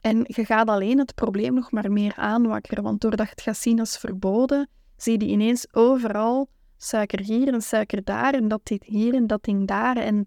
en 0.00 0.24
je 0.26 0.44
gaat 0.44 0.68
alleen 0.68 0.98
het 0.98 1.14
probleem 1.14 1.54
nog 1.54 1.70
maar 1.70 1.92
meer 1.92 2.16
aanwakkeren, 2.16 2.84
want 2.84 3.00
doordat 3.00 3.26
je 3.26 3.32
het 3.32 3.42
gaat 3.42 3.56
zien 3.56 3.80
als 3.80 3.98
verboden, 3.98 4.68
zie 4.96 5.20
je 5.20 5.26
ineens 5.26 5.74
overal 5.74 6.48
suiker 6.82 7.20
hier 7.20 7.52
en 7.52 7.62
suiker 7.62 8.04
daar 8.04 8.34
en 8.34 8.48
dat 8.48 8.60
dit 8.62 8.84
hier 8.84 9.14
en 9.14 9.26
dat 9.26 9.44
ding 9.44 9.66
daar. 9.66 9.96
En 9.96 10.24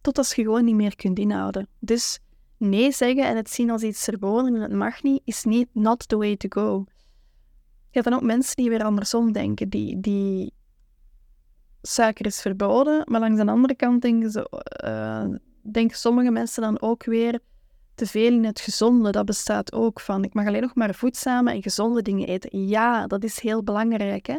tot 0.00 0.18
als 0.18 0.34
je 0.34 0.42
gewoon 0.42 0.64
niet 0.64 0.74
meer 0.74 0.96
kunt 0.96 1.18
inhouden. 1.18 1.68
Dus 1.78 2.18
nee 2.56 2.92
zeggen 2.92 3.24
en 3.24 3.36
het 3.36 3.50
zien 3.50 3.70
als 3.70 3.82
iets 3.82 4.04
verboden 4.04 4.54
en 4.54 4.60
het 4.60 4.72
mag 4.72 5.02
niet, 5.02 5.22
is 5.24 5.44
niet 5.44 5.68
not 5.72 6.08
the 6.08 6.16
way 6.16 6.36
to 6.36 6.62
go. 6.62 6.84
Je 7.90 7.98
hebt 7.98 8.04
dan 8.04 8.14
ook 8.14 8.26
mensen 8.26 8.56
die 8.56 8.68
weer 8.68 8.84
andersom 8.84 9.32
denken, 9.32 9.68
die, 9.68 10.00
die 10.00 10.52
suiker 11.82 12.26
is 12.26 12.40
verboden, 12.40 13.02
maar 13.04 13.20
langs 13.20 13.40
de 13.40 13.50
andere 13.50 13.74
kant 13.74 14.02
denken, 14.02 14.48
denken 15.62 15.96
sommige 15.96 16.30
mensen 16.30 16.62
dan 16.62 16.80
ook 16.80 17.04
weer 17.04 17.40
te 17.94 18.06
veel 18.06 18.32
in 18.32 18.44
het 18.44 18.60
gezonde. 18.60 19.10
Dat 19.10 19.24
bestaat 19.24 19.72
ook 19.72 20.00
van, 20.00 20.24
ik 20.24 20.34
mag 20.34 20.46
alleen 20.46 20.60
nog 20.60 20.74
maar 20.74 20.94
voedzame 20.94 21.52
en 21.52 21.62
gezonde 21.62 22.02
dingen 22.02 22.28
eten. 22.28 22.66
Ja, 22.66 23.06
dat 23.06 23.24
is 23.24 23.40
heel 23.40 23.62
belangrijk. 23.62 24.26
Hè? 24.26 24.36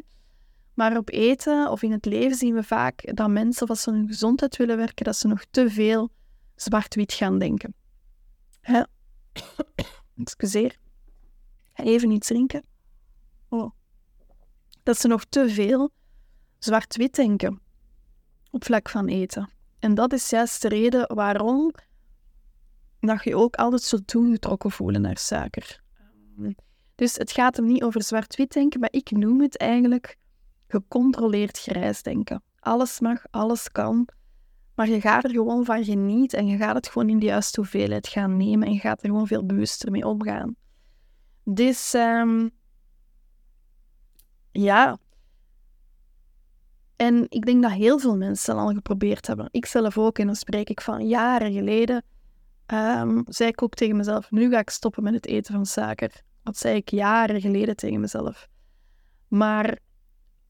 Maar 0.73 0.97
op 0.97 1.09
eten 1.09 1.71
of 1.71 1.81
in 1.81 1.91
het 1.91 2.05
leven 2.05 2.37
zien 2.37 2.53
we 2.53 2.63
vaak 2.63 3.15
dat 3.15 3.29
mensen, 3.29 3.67
als 3.67 3.81
ze 3.81 3.91
hun 3.91 4.07
gezondheid 4.07 4.57
willen 4.57 4.77
werken, 4.77 5.05
dat 5.05 5.15
ze 5.15 5.27
nog 5.27 5.45
te 5.51 5.69
veel 5.69 6.11
zwart-wit 6.55 7.13
gaan 7.13 7.39
denken. 7.39 7.73
Hè? 8.61 8.83
Excuseer. 10.17 10.77
Even 11.73 12.11
iets 12.11 12.27
drinken. 12.27 12.63
Oh. 13.49 13.71
Dat 14.83 14.97
ze 14.97 15.07
nog 15.07 15.25
te 15.25 15.49
veel 15.49 15.91
zwart-wit 16.59 17.15
denken 17.15 17.61
op 18.51 18.63
vlak 18.63 18.89
van 18.89 19.07
eten. 19.07 19.49
En 19.79 19.95
dat 19.95 20.13
is 20.13 20.29
juist 20.29 20.61
de 20.61 20.67
reden 20.67 21.15
waarom 21.15 21.73
dat 22.99 23.23
je 23.23 23.35
ook 23.35 23.55
altijd 23.55 23.81
zo 23.81 23.97
toegetrokken 24.05 24.71
voelen 24.71 25.01
naar 25.01 25.17
suiker. 25.17 25.81
Dus 26.95 27.15
het 27.15 27.31
gaat 27.31 27.55
hem 27.55 27.65
niet 27.65 27.83
over 27.83 28.03
zwart-wit 28.03 28.53
denken, 28.53 28.79
maar 28.79 28.91
ik 28.91 29.11
noem 29.11 29.41
het 29.41 29.57
eigenlijk 29.57 30.17
gecontroleerd 30.73 31.59
grijs 31.59 32.03
denken. 32.03 32.43
Alles 32.59 32.99
mag, 32.99 33.23
alles 33.29 33.71
kan, 33.71 34.07
maar 34.75 34.89
je 34.89 35.01
gaat 35.01 35.23
er 35.23 35.29
gewoon 35.29 35.65
van 35.65 35.83
genieten 35.83 36.39
en 36.39 36.47
je 36.47 36.57
gaat 36.57 36.75
het 36.75 36.87
gewoon 36.87 37.09
in 37.09 37.19
de 37.19 37.25
juiste 37.25 37.59
hoeveelheid 37.59 38.07
gaan 38.07 38.37
nemen 38.37 38.67
en 38.67 38.73
je 38.73 38.79
gaat 38.79 39.03
er 39.03 39.09
gewoon 39.09 39.27
veel 39.27 39.45
bewuster 39.45 39.91
mee 39.91 40.07
omgaan. 40.07 40.55
Dus 41.43 41.93
um, 41.93 42.51
ja. 44.51 44.97
En 46.95 47.25
ik 47.29 47.45
denk 47.45 47.61
dat 47.61 47.71
heel 47.71 47.99
veel 47.99 48.17
mensen 48.17 48.55
al 48.55 48.73
geprobeerd 48.73 49.27
hebben. 49.27 49.47
Ik 49.51 49.65
zelf 49.65 49.97
ook, 49.97 50.19
en 50.19 50.25
dan 50.25 50.35
spreek 50.35 50.69
ik 50.69 50.81
van 50.81 51.07
jaren 51.07 51.53
geleden. 51.53 52.03
Um, 52.67 53.23
zei 53.27 53.49
ik 53.49 53.61
ook 53.61 53.73
tegen 53.73 53.97
mezelf: 53.97 54.31
nu 54.31 54.49
ga 54.49 54.59
ik 54.59 54.69
stoppen 54.69 55.03
met 55.03 55.13
het 55.13 55.25
eten 55.25 55.53
van 55.53 55.65
suiker. 55.65 56.21
Dat 56.43 56.57
zei 56.57 56.75
ik 56.75 56.89
jaren 56.89 57.41
geleden 57.41 57.75
tegen 57.75 57.99
mezelf. 57.99 58.47
Maar 59.27 59.79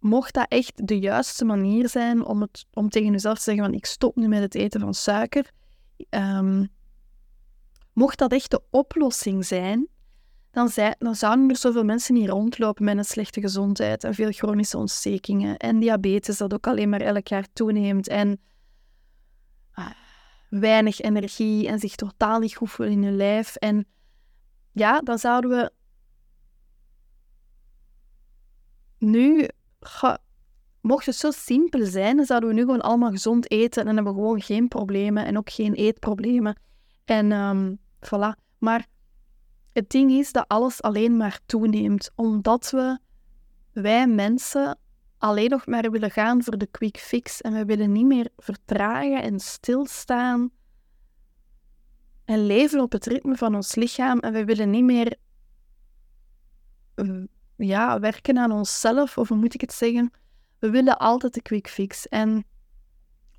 mocht 0.04 0.34
dat 0.34 0.46
echt 0.48 0.88
de 0.88 1.00
juiste 1.00 1.46
manier 1.46 1.90
zijn 1.90 2.26
om, 2.26 2.42
het, 2.42 2.66
om 2.74 2.90
tegen 2.90 3.12
jezelf 3.12 3.38
te 3.38 3.44
zeggen: 3.44 3.64
van, 3.64 3.74
ik 3.74 3.86
stop 3.86 4.16
nu 4.16 4.28
met 4.28 4.42
het 4.42 4.56
eten 4.56 4.80
van 4.80 4.94
suiker. 4.94 5.52
Um, 6.10 6.72
mocht 7.94 8.18
dat 8.18 8.32
echt 8.32 8.52
de 8.52 8.62
oplossing 8.70 9.46
zijn, 9.46 9.88
dan, 10.52 10.72
dan 10.98 11.16
zouden 11.16 11.50
er 11.50 11.58
zoveel 11.58 11.84
mensen 11.84 12.14
niet 12.14 12.30
rondlopen 12.30 12.86
met 12.86 12.98
een 12.98 13.04
slechte 13.04 13.42
gezondheid 13.42 14.04
en 14.04 14.14
veel 14.14 14.32
chronische 14.32 14.78
ontstekingen 14.78 15.58
en 15.58 15.80
diabetes 15.80 16.38
dat 16.38 16.54
ook 16.54 16.68
alleen 16.68 16.90
maar 16.90 17.02
elk 17.02 17.28
jaar 17.28 17.48
toeneemt 17.54 18.08
en 18.08 18.42
ah, 19.72 19.92
weinig 20.50 21.00
energie 21.00 21.68
en 21.68 21.80
zich 21.80 21.96
totaal 21.96 22.40
niet 22.40 22.56
goed 22.56 22.70
voelen 22.70 22.96
in 22.96 23.04
hun 23.04 23.16
lijf. 23.16 23.56
En 23.56 23.88
ja, 24.72 25.00
dan 25.00 25.18
zouden 25.20 25.50
we 25.50 25.72
nu, 28.98 29.48
mocht 30.82 31.06
het 31.06 31.16
zo 31.16 31.32
simpel 31.32 31.86
zijn, 31.86 32.16
dan 32.16 32.26
zouden 32.26 32.50
we 32.50 32.56
nu 32.56 32.62
gewoon 32.62 32.82
allemaal 32.82 33.12
gezond 33.12 33.52
eten 33.52 33.88
en 33.88 33.96
hebben 33.96 34.14
we 34.14 34.20
gewoon 34.20 34.42
geen 34.42 34.68
problemen 34.68 35.26
en 35.26 35.38
ook 35.38 35.50
geen 35.50 35.74
eetproblemen. 35.74 36.60
En 37.06 37.32
um, 37.32 37.80
voilà. 38.00 38.42
Maar 38.58 38.88
het 39.74 39.90
ding 39.90 40.12
is 40.12 40.32
dat 40.32 40.48
alles 40.48 40.82
alleen 40.82 41.18
maar 41.18 41.40
toeneemt, 41.46 42.12
omdat 42.16 42.70
we, 42.70 43.00
wij 43.72 44.08
mensen, 44.08 44.78
alleen 45.18 45.50
nog 45.50 45.66
maar 45.66 45.92
willen 45.92 46.12
gaan 46.12 46.44
voor 46.44 46.58
de 46.58 46.68
quick 46.68 46.98
fix 46.98 47.42
en 47.42 47.54
we 47.54 47.66
willen 47.66 47.92
niet 47.92 48.06
meer 48.06 48.30
vertragen 48.38 49.22
en 49.22 49.40
stilstaan 49.40 50.52
en 52.26 52.46
leven 52.46 52.82
op 52.82 52.92
het 52.92 53.06
ritme 53.06 53.36
van 53.36 53.56
ons 53.56 53.76
lichaam 53.76 54.20
en 54.20 54.34
we 54.34 54.46
willen 54.46 54.70
niet 54.70 54.84
meer 54.84 55.18
ja, 57.66 58.00
werken 58.00 58.38
aan 58.38 58.52
onszelf, 58.52 59.18
of 59.18 59.28
hoe 59.28 59.38
moet 59.38 59.54
ik 59.54 59.62
het 59.62 59.74
zeggen? 59.74 60.12
We 60.60 60.70
willen 60.70 60.98
altijd 60.98 61.34
de 61.34 61.42
quick 61.42 61.68
fix. 61.68 62.08
En 62.08 62.46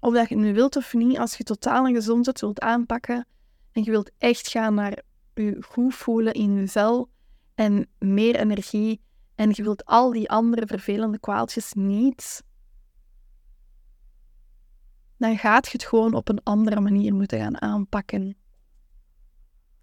of 0.00 0.14
dat 0.14 0.28
je 0.28 0.34
het 0.34 0.44
nu 0.44 0.54
wilt 0.54 0.76
of 0.76 0.94
niet, 0.94 1.18
als 1.18 1.37
je 1.37 1.44
totaal 1.44 1.87
een 1.87 1.94
gezondheid 1.94 2.40
wilt 2.40 2.60
aanpakken 2.60 3.26
en 3.72 3.82
je 3.82 3.90
wilt 3.90 4.10
echt 4.18 4.48
gaan 4.48 4.74
naar 4.74 5.02
je 5.34 5.56
goed 5.60 5.94
voelen 5.94 6.32
in 6.32 6.54
je 6.54 6.68
vel 6.68 7.08
en 7.54 7.87
meer 7.98 8.37
energie 8.37 9.00
en 9.34 9.50
je 9.52 9.62
wilt 9.62 9.84
al 9.84 10.12
die 10.12 10.30
andere 10.30 10.66
vervelende 10.66 11.18
kwaaltjes 11.18 11.72
niet, 11.72 12.42
dan 15.16 15.38
gaat 15.38 15.66
je 15.66 15.72
het 15.72 15.87
gewoon 15.87 16.14
op 16.14 16.28
een 16.28 16.42
andere 16.42 16.80
manier 16.80 17.14
moeten 17.14 17.38
gaan 17.38 17.60
aanpakken. 17.60 18.37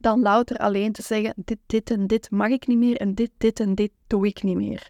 Dan 0.02 0.22
louter 0.22 0.58
alleen 0.58 0.92
te 0.92 1.02
zeggen, 1.02 1.34
dit, 1.36 1.60
dit 1.66 1.92
en 1.92 2.08
dit 2.08 2.32
mag 2.32 2.50
ik 2.50 2.68
niet 2.68 2.78
meer 2.78 2.98
en 2.98 3.16
dit, 3.16 3.32
dit 3.38 3.60
en 3.60 3.76
dit 3.76 3.92
doe 4.08 4.28
ik 4.28 4.44
niet 4.44 4.56
meer. 4.56 4.90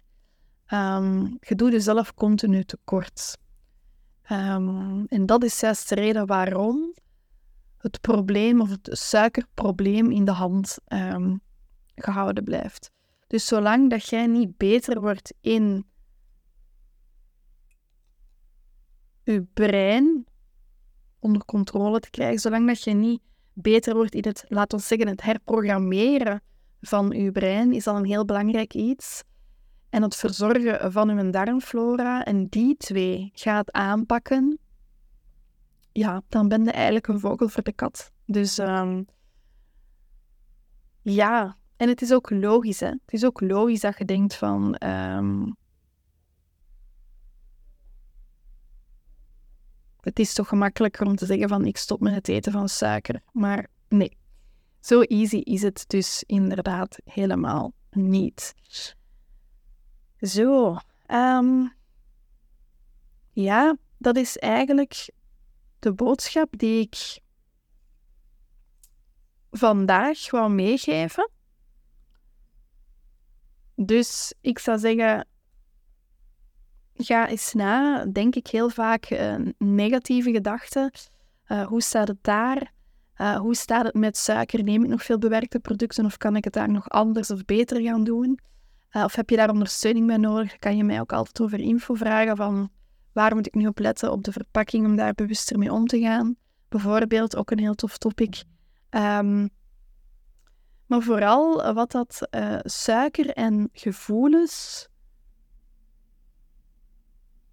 Um, 0.72 1.36
je 1.40 1.54
doet 1.54 1.72
jezelf 1.72 2.14
continu 2.14 2.64
tekort. 2.64 3.38
Um, 4.30 5.06
en 5.06 5.26
dat 5.26 5.44
is 5.44 5.60
juist 5.60 5.88
de 5.88 5.94
reden 5.94 6.26
waarom 6.26 6.94
het 7.78 8.00
probleem 8.00 8.60
of 8.60 8.70
het 8.70 8.88
suikerprobleem 8.92 10.10
in 10.10 10.24
de 10.24 10.30
hand 10.30 10.78
um, 10.88 11.40
gehouden 11.94 12.44
blijft. 12.44 12.90
Dus 13.26 13.46
zolang 13.46 13.90
dat 13.90 14.08
jij 14.08 14.26
niet 14.26 14.56
beter 14.56 15.00
wordt 15.00 15.34
in 15.40 15.86
je 19.24 19.42
brein 19.42 20.24
onder 21.18 21.44
controle 21.44 22.00
te 22.00 22.10
krijgen, 22.10 22.40
zolang 22.40 22.66
dat 22.66 22.82
je 22.82 22.92
niet 22.92 23.20
beter 23.52 23.94
wordt 23.94 24.14
in 24.14 24.24
het, 24.26 24.44
laten 24.48 24.78
we 24.78 24.84
zeggen, 24.84 25.08
het 25.08 25.22
herprogrammeren 25.22 26.42
van 26.80 27.10
je 27.10 27.32
brein, 27.32 27.72
is 27.72 27.84
dat 27.84 27.96
een 27.96 28.04
heel 28.04 28.24
belangrijk 28.24 28.74
iets. 28.74 29.22
En 29.90 30.02
het 30.02 30.16
verzorgen 30.16 30.92
van 30.92 31.16
je 31.16 31.30
darmflora 31.30 32.24
en 32.24 32.46
die 32.46 32.76
twee 32.76 33.30
gaat 33.34 33.72
aanpakken, 33.72 34.58
ja, 35.92 36.22
dan 36.28 36.48
ben 36.48 36.64
je 36.64 36.70
eigenlijk 36.70 37.06
een 37.06 37.20
vogel 37.20 37.48
voor 37.48 37.62
de 37.62 37.72
kat. 37.72 38.10
Dus 38.26 38.58
um, 38.58 39.06
ja, 41.02 41.56
en 41.76 41.88
het 41.88 42.02
is 42.02 42.12
ook 42.12 42.30
logisch, 42.30 42.80
hè. 42.80 42.86
Het 42.86 43.12
is 43.12 43.24
ook 43.24 43.40
logisch 43.40 43.80
dat 43.80 43.98
je 43.98 44.04
denkt 44.04 44.34
van... 44.34 44.76
Um, 44.86 45.56
het 50.04 50.18
is 50.18 50.34
toch 50.34 50.48
gemakkelijker 50.48 51.06
om 51.06 51.16
te 51.16 51.26
zeggen 51.26 51.48
van 51.48 51.64
ik 51.64 51.76
stop 51.76 52.00
met 52.00 52.14
het 52.14 52.28
eten 52.28 52.52
van 52.52 52.68
suiker. 52.68 53.22
Maar 53.32 53.66
nee, 53.88 54.16
zo 54.80 55.00
easy 55.00 55.36
is 55.36 55.62
het 55.62 55.84
dus 55.86 56.22
inderdaad 56.26 56.98
helemaal 57.04 57.72
niet. 57.90 58.54
Zo, 60.18 60.76
ehm, 61.06 61.66
ja, 63.32 63.76
dat 63.98 64.16
is 64.16 64.38
eigenlijk 64.38 65.10
de 65.78 65.92
boodschap 65.92 66.58
die 66.58 66.80
ik 66.80 67.20
vandaag 69.50 70.30
wou 70.30 70.52
meegeven. 70.52 71.30
Dus 73.74 74.34
ik 74.40 74.58
zou 74.58 74.78
zeggen, 74.78 75.26
ga 77.02 77.28
eens 77.28 77.52
na. 77.52 78.04
Denk 78.04 78.34
ik 78.34 78.46
heel 78.46 78.68
vaak 78.70 79.10
uh, 79.10 79.34
negatieve 79.58 80.32
gedachten. 80.32 80.90
Uh, 81.48 81.66
hoe 81.66 81.82
staat 81.82 82.08
het 82.08 82.18
daar? 82.20 82.72
Uh, 83.16 83.36
hoe 83.36 83.54
staat 83.54 83.84
het 83.84 83.94
met 83.94 84.16
suiker? 84.16 84.62
Neem 84.62 84.82
ik 84.82 84.88
nog 84.88 85.02
veel 85.02 85.18
bewerkte 85.18 85.58
producten 85.58 86.04
of 86.04 86.16
kan 86.16 86.36
ik 86.36 86.44
het 86.44 86.52
daar 86.52 86.70
nog 86.70 86.88
anders 86.88 87.30
of 87.30 87.44
beter 87.44 87.80
gaan 87.80 88.04
doen? 88.04 88.38
of 88.92 89.14
heb 89.14 89.30
je 89.30 89.36
daar 89.36 89.50
ondersteuning 89.50 90.06
bij 90.06 90.16
nodig? 90.16 90.56
Kan 90.56 90.76
je 90.76 90.84
mij 90.84 91.00
ook 91.00 91.12
altijd 91.12 91.40
over 91.40 91.60
info 91.60 91.94
vragen 91.94 92.36
van 92.36 92.70
waar 93.12 93.34
moet 93.34 93.46
ik 93.46 93.54
nu 93.54 93.66
op 93.66 93.78
letten 93.78 94.12
op 94.12 94.24
de 94.24 94.32
verpakking 94.32 94.86
om 94.86 94.96
daar 94.96 95.14
bewuster 95.14 95.58
mee 95.58 95.72
om 95.72 95.86
te 95.86 96.00
gaan? 96.00 96.36
Bijvoorbeeld, 96.68 97.36
ook 97.36 97.50
een 97.50 97.58
heel 97.58 97.74
tof 97.74 97.98
topic. 97.98 98.42
Um, 98.90 99.50
maar 100.86 101.02
vooral 101.02 101.72
wat 101.74 101.90
dat 101.90 102.28
suiker 102.64 103.30
en 103.30 103.68
gevoelens 103.72 104.88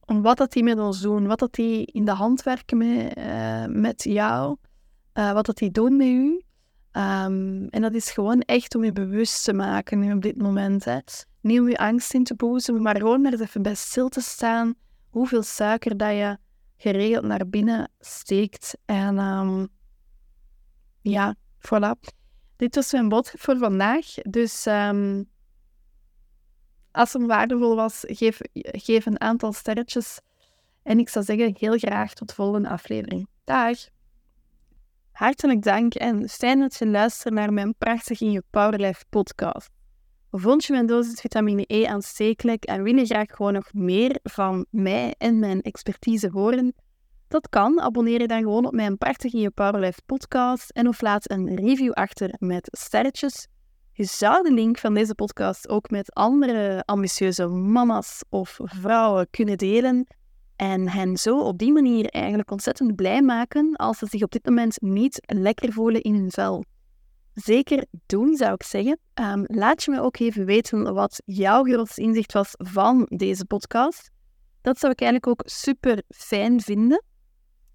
wat 0.09 0.37
dat 0.37 0.51
die 0.51 0.63
met 0.63 0.79
ons 0.79 1.01
doen, 1.01 1.27
wat 1.27 1.39
dat 1.39 1.53
die 1.53 1.85
in 1.85 2.05
de 2.05 2.11
hand 2.11 2.43
werken 2.43 2.77
met, 2.77 3.17
uh, 3.17 3.65
met 3.65 4.03
jou, 4.03 4.57
uh, 5.13 5.31
wat 5.31 5.45
dat 5.45 5.57
die 5.57 5.71
doen 5.71 5.97
met 5.97 6.07
u. 6.07 6.41
Um, 6.91 7.67
en 7.67 7.81
dat 7.81 7.93
is 7.93 8.11
gewoon 8.11 8.41
echt 8.41 8.75
om 8.75 8.83
je 8.83 8.91
bewust 8.91 9.43
te 9.43 9.53
maken 9.53 9.99
nu 9.99 10.13
op 10.13 10.21
dit 10.21 10.37
moment. 10.37 10.85
Hè. 10.85 10.99
Niet 11.41 11.59
om 11.59 11.69
je 11.69 11.77
angst 11.77 12.13
in 12.13 12.23
te 12.23 12.35
boezemen, 12.35 12.81
maar 12.81 12.97
gewoon 12.97 13.25
er 13.25 13.41
even 13.41 13.61
bij 13.61 13.75
stil 13.75 14.09
te 14.09 14.21
staan 14.21 14.73
hoeveel 15.09 15.43
suiker 15.43 15.97
dat 15.97 16.11
je 16.11 16.37
geregeld 16.77 17.23
naar 17.23 17.47
binnen 17.47 17.91
steekt. 17.99 18.77
En 18.85 19.17
um, 19.17 19.67
ja, 21.01 21.35
voilà. 21.59 22.13
Dit 22.55 22.75
was 22.75 22.91
mijn 22.91 23.09
boodschap 23.09 23.39
voor 23.39 23.57
vandaag. 23.57 24.05
Dus 24.13 24.65
um, 24.65 25.29
als 26.99 27.13
het 27.13 27.25
waardevol 27.25 27.75
was, 27.75 28.03
geef, 28.07 28.39
geef 28.53 29.05
een 29.05 29.19
aantal 29.21 29.53
sterretjes. 29.53 30.19
En 30.83 30.99
ik 30.99 31.09
zou 31.09 31.25
zeggen, 31.25 31.55
heel 31.57 31.77
graag 31.77 32.13
tot 32.13 32.27
de 32.27 32.33
volgende 32.33 32.69
aflevering. 32.69 33.27
Dag! 33.43 33.77
Hartelijk 35.11 35.63
dank 35.63 35.93
en 35.93 36.29
fijn 36.29 36.59
dat 36.59 36.75
je 36.75 36.87
luistert 36.87 37.33
naar 37.33 37.53
mijn 37.53 37.75
Prachtig 37.77 38.21
in 38.21 38.31
je 38.31 38.43
Powerlife 38.49 39.03
podcast. 39.09 39.69
Vond 40.31 40.65
je 40.65 40.73
mijn 40.73 40.85
dosis 40.85 41.19
vitamine 41.19 41.63
E 41.67 41.85
aanstekelijk 41.85 42.63
en 42.63 42.83
wil 42.83 42.95
je 42.95 43.05
graag 43.05 43.29
gewoon 43.29 43.53
nog 43.53 43.73
meer 43.73 44.19
van 44.23 44.65
mij 44.69 45.15
en 45.17 45.39
mijn 45.39 45.61
expertise 45.61 46.29
horen? 46.31 46.73
Dat 47.27 47.49
kan. 47.49 47.81
Abonneer 47.81 48.21
je 48.21 48.27
dan 48.27 48.41
gewoon 48.41 48.65
op 48.65 48.73
mijn 48.73 48.97
Prachtig 48.97 49.33
in 49.33 49.39
je 49.39 49.51
Powerlife 49.51 50.01
podcast 50.05 50.69
en 50.69 50.87
of 50.87 51.01
laat 51.01 51.31
een 51.31 51.55
review 51.55 51.91
achter 51.91 52.35
met 52.37 52.67
sterretjes. 52.71 53.47
Je 53.99 54.05
zou 54.05 54.43
de 54.43 54.53
link 54.53 54.77
van 54.77 54.93
deze 54.93 55.15
podcast 55.15 55.69
ook 55.69 55.89
met 55.89 56.13
andere 56.13 56.83
ambitieuze 56.85 57.47
mama's 57.47 58.23
of 58.29 58.59
vrouwen 58.63 59.27
kunnen 59.29 59.57
delen 59.57 60.07
en 60.55 60.89
hen 60.89 61.17
zo 61.17 61.39
op 61.39 61.57
die 61.57 61.71
manier 61.71 62.05
eigenlijk 62.05 62.51
ontzettend 62.51 62.95
blij 62.95 63.21
maken 63.21 63.75
als 63.75 63.97
ze 63.97 64.05
zich 64.05 64.23
op 64.23 64.31
dit 64.31 64.45
moment 64.45 64.81
niet 64.81 65.21
lekker 65.25 65.73
voelen 65.73 66.01
in 66.01 66.13
hun 66.13 66.31
vel. 66.31 66.63
Zeker 67.33 67.85
doen, 68.05 68.35
zou 68.35 68.53
ik 68.53 68.63
zeggen. 68.63 68.99
Um, 69.13 69.43
laat 69.45 69.83
je 69.83 69.91
me 69.91 70.01
ook 70.01 70.19
even 70.19 70.45
weten 70.45 70.93
wat 70.93 71.21
jouw 71.25 71.63
grootste 71.63 72.01
inzicht 72.01 72.33
was 72.33 72.53
van 72.57 73.05
deze 73.09 73.45
podcast. 73.45 74.09
Dat 74.61 74.79
zou 74.79 74.91
ik 74.91 75.01
eigenlijk 75.01 75.31
ook 75.31 75.41
super 75.49 76.03
fijn 76.09 76.61
vinden. 76.61 77.03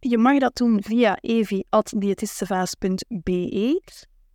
Je 0.01 0.19
mag 0.19 0.39
dat 0.39 0.57
doen 0.57 0.83
via 0.83 1.19
evi.diëtistevaas.be 1.21 3.81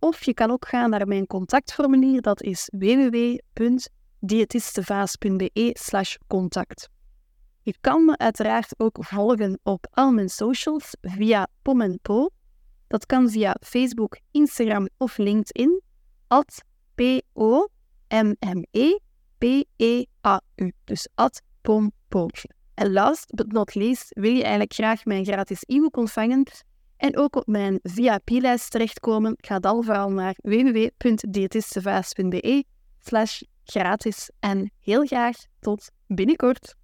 of 0.00 0.24
je 0.24 0.34
kan 0.34 0.50
ook 0.50 0.68
gaan 0.68 0.90
naar 0.90 1.06
mijn 1.06 1.26
contactformulier, 1.26 2.20
dat 2.20 2.42
is 2.42 2.70
www.diëtistevaas.be 2.78 5.76
slash 5.78 6.16
contact. 6.26 6.88
Je 7.62 7.74
kan 7.80 8.04
me 8.04 8.18
uiteraard 8.18 8.74
ook 8.76 8.96
volgen 9.00 9.60
op 9.62 9.86
al 9.90 10.12
mijn 10.12 10.28
socials 10.28 10.96
via 11.00 11.48
PomMenPo. 11.62 12.28
Dat 12.86 13.06
kan 13.06 13.30
via 13.30 13.56
Facebook, 13.60 14.18
Instagram 14.30 14.88
of 14.96 15.16
LinkedIn, 15.16 15.82
at 16.26 16.64
P-O-M-M-E-P-E-A-U. 16.94 17.52
Dus 20.84 21.08
at 21.14 21.42
PomPo. 21.60 22.26
En 22.74 22.92
last 22.92 23.34
but 23.34 23.52
not 23.52 23.74
least 23.74 24.14
wil 24.14 24.32
je 24.32 24.42
eigenlijk 24.42 24.72
graag 24.72 25.04
mijn 25.04 25.24
gratis 25.24 25.62
e-book 25.66 25.96
ontvangen 25.96 26.44
en 27.00 27.16
ook 27.16 27.36
op 27.36 27.46
mijn 27.46 27.78
VIP-lijst 27.82 28.70
terechtkomen. 28.70 29.34
Ga 29.40 29.58
dan 29.58 29.84
vooral 29.84 30.10
naar 30.10 30.34
www.diëtistevaas.be 30.42 32.64
slash 32.98 33.42
gratis. 33.64 34.30
En 34.40 34.72
heel 34.80 35.06
graag 35.06 35.36
tot 35.60 35.90
binnenkort. 36.06 36.78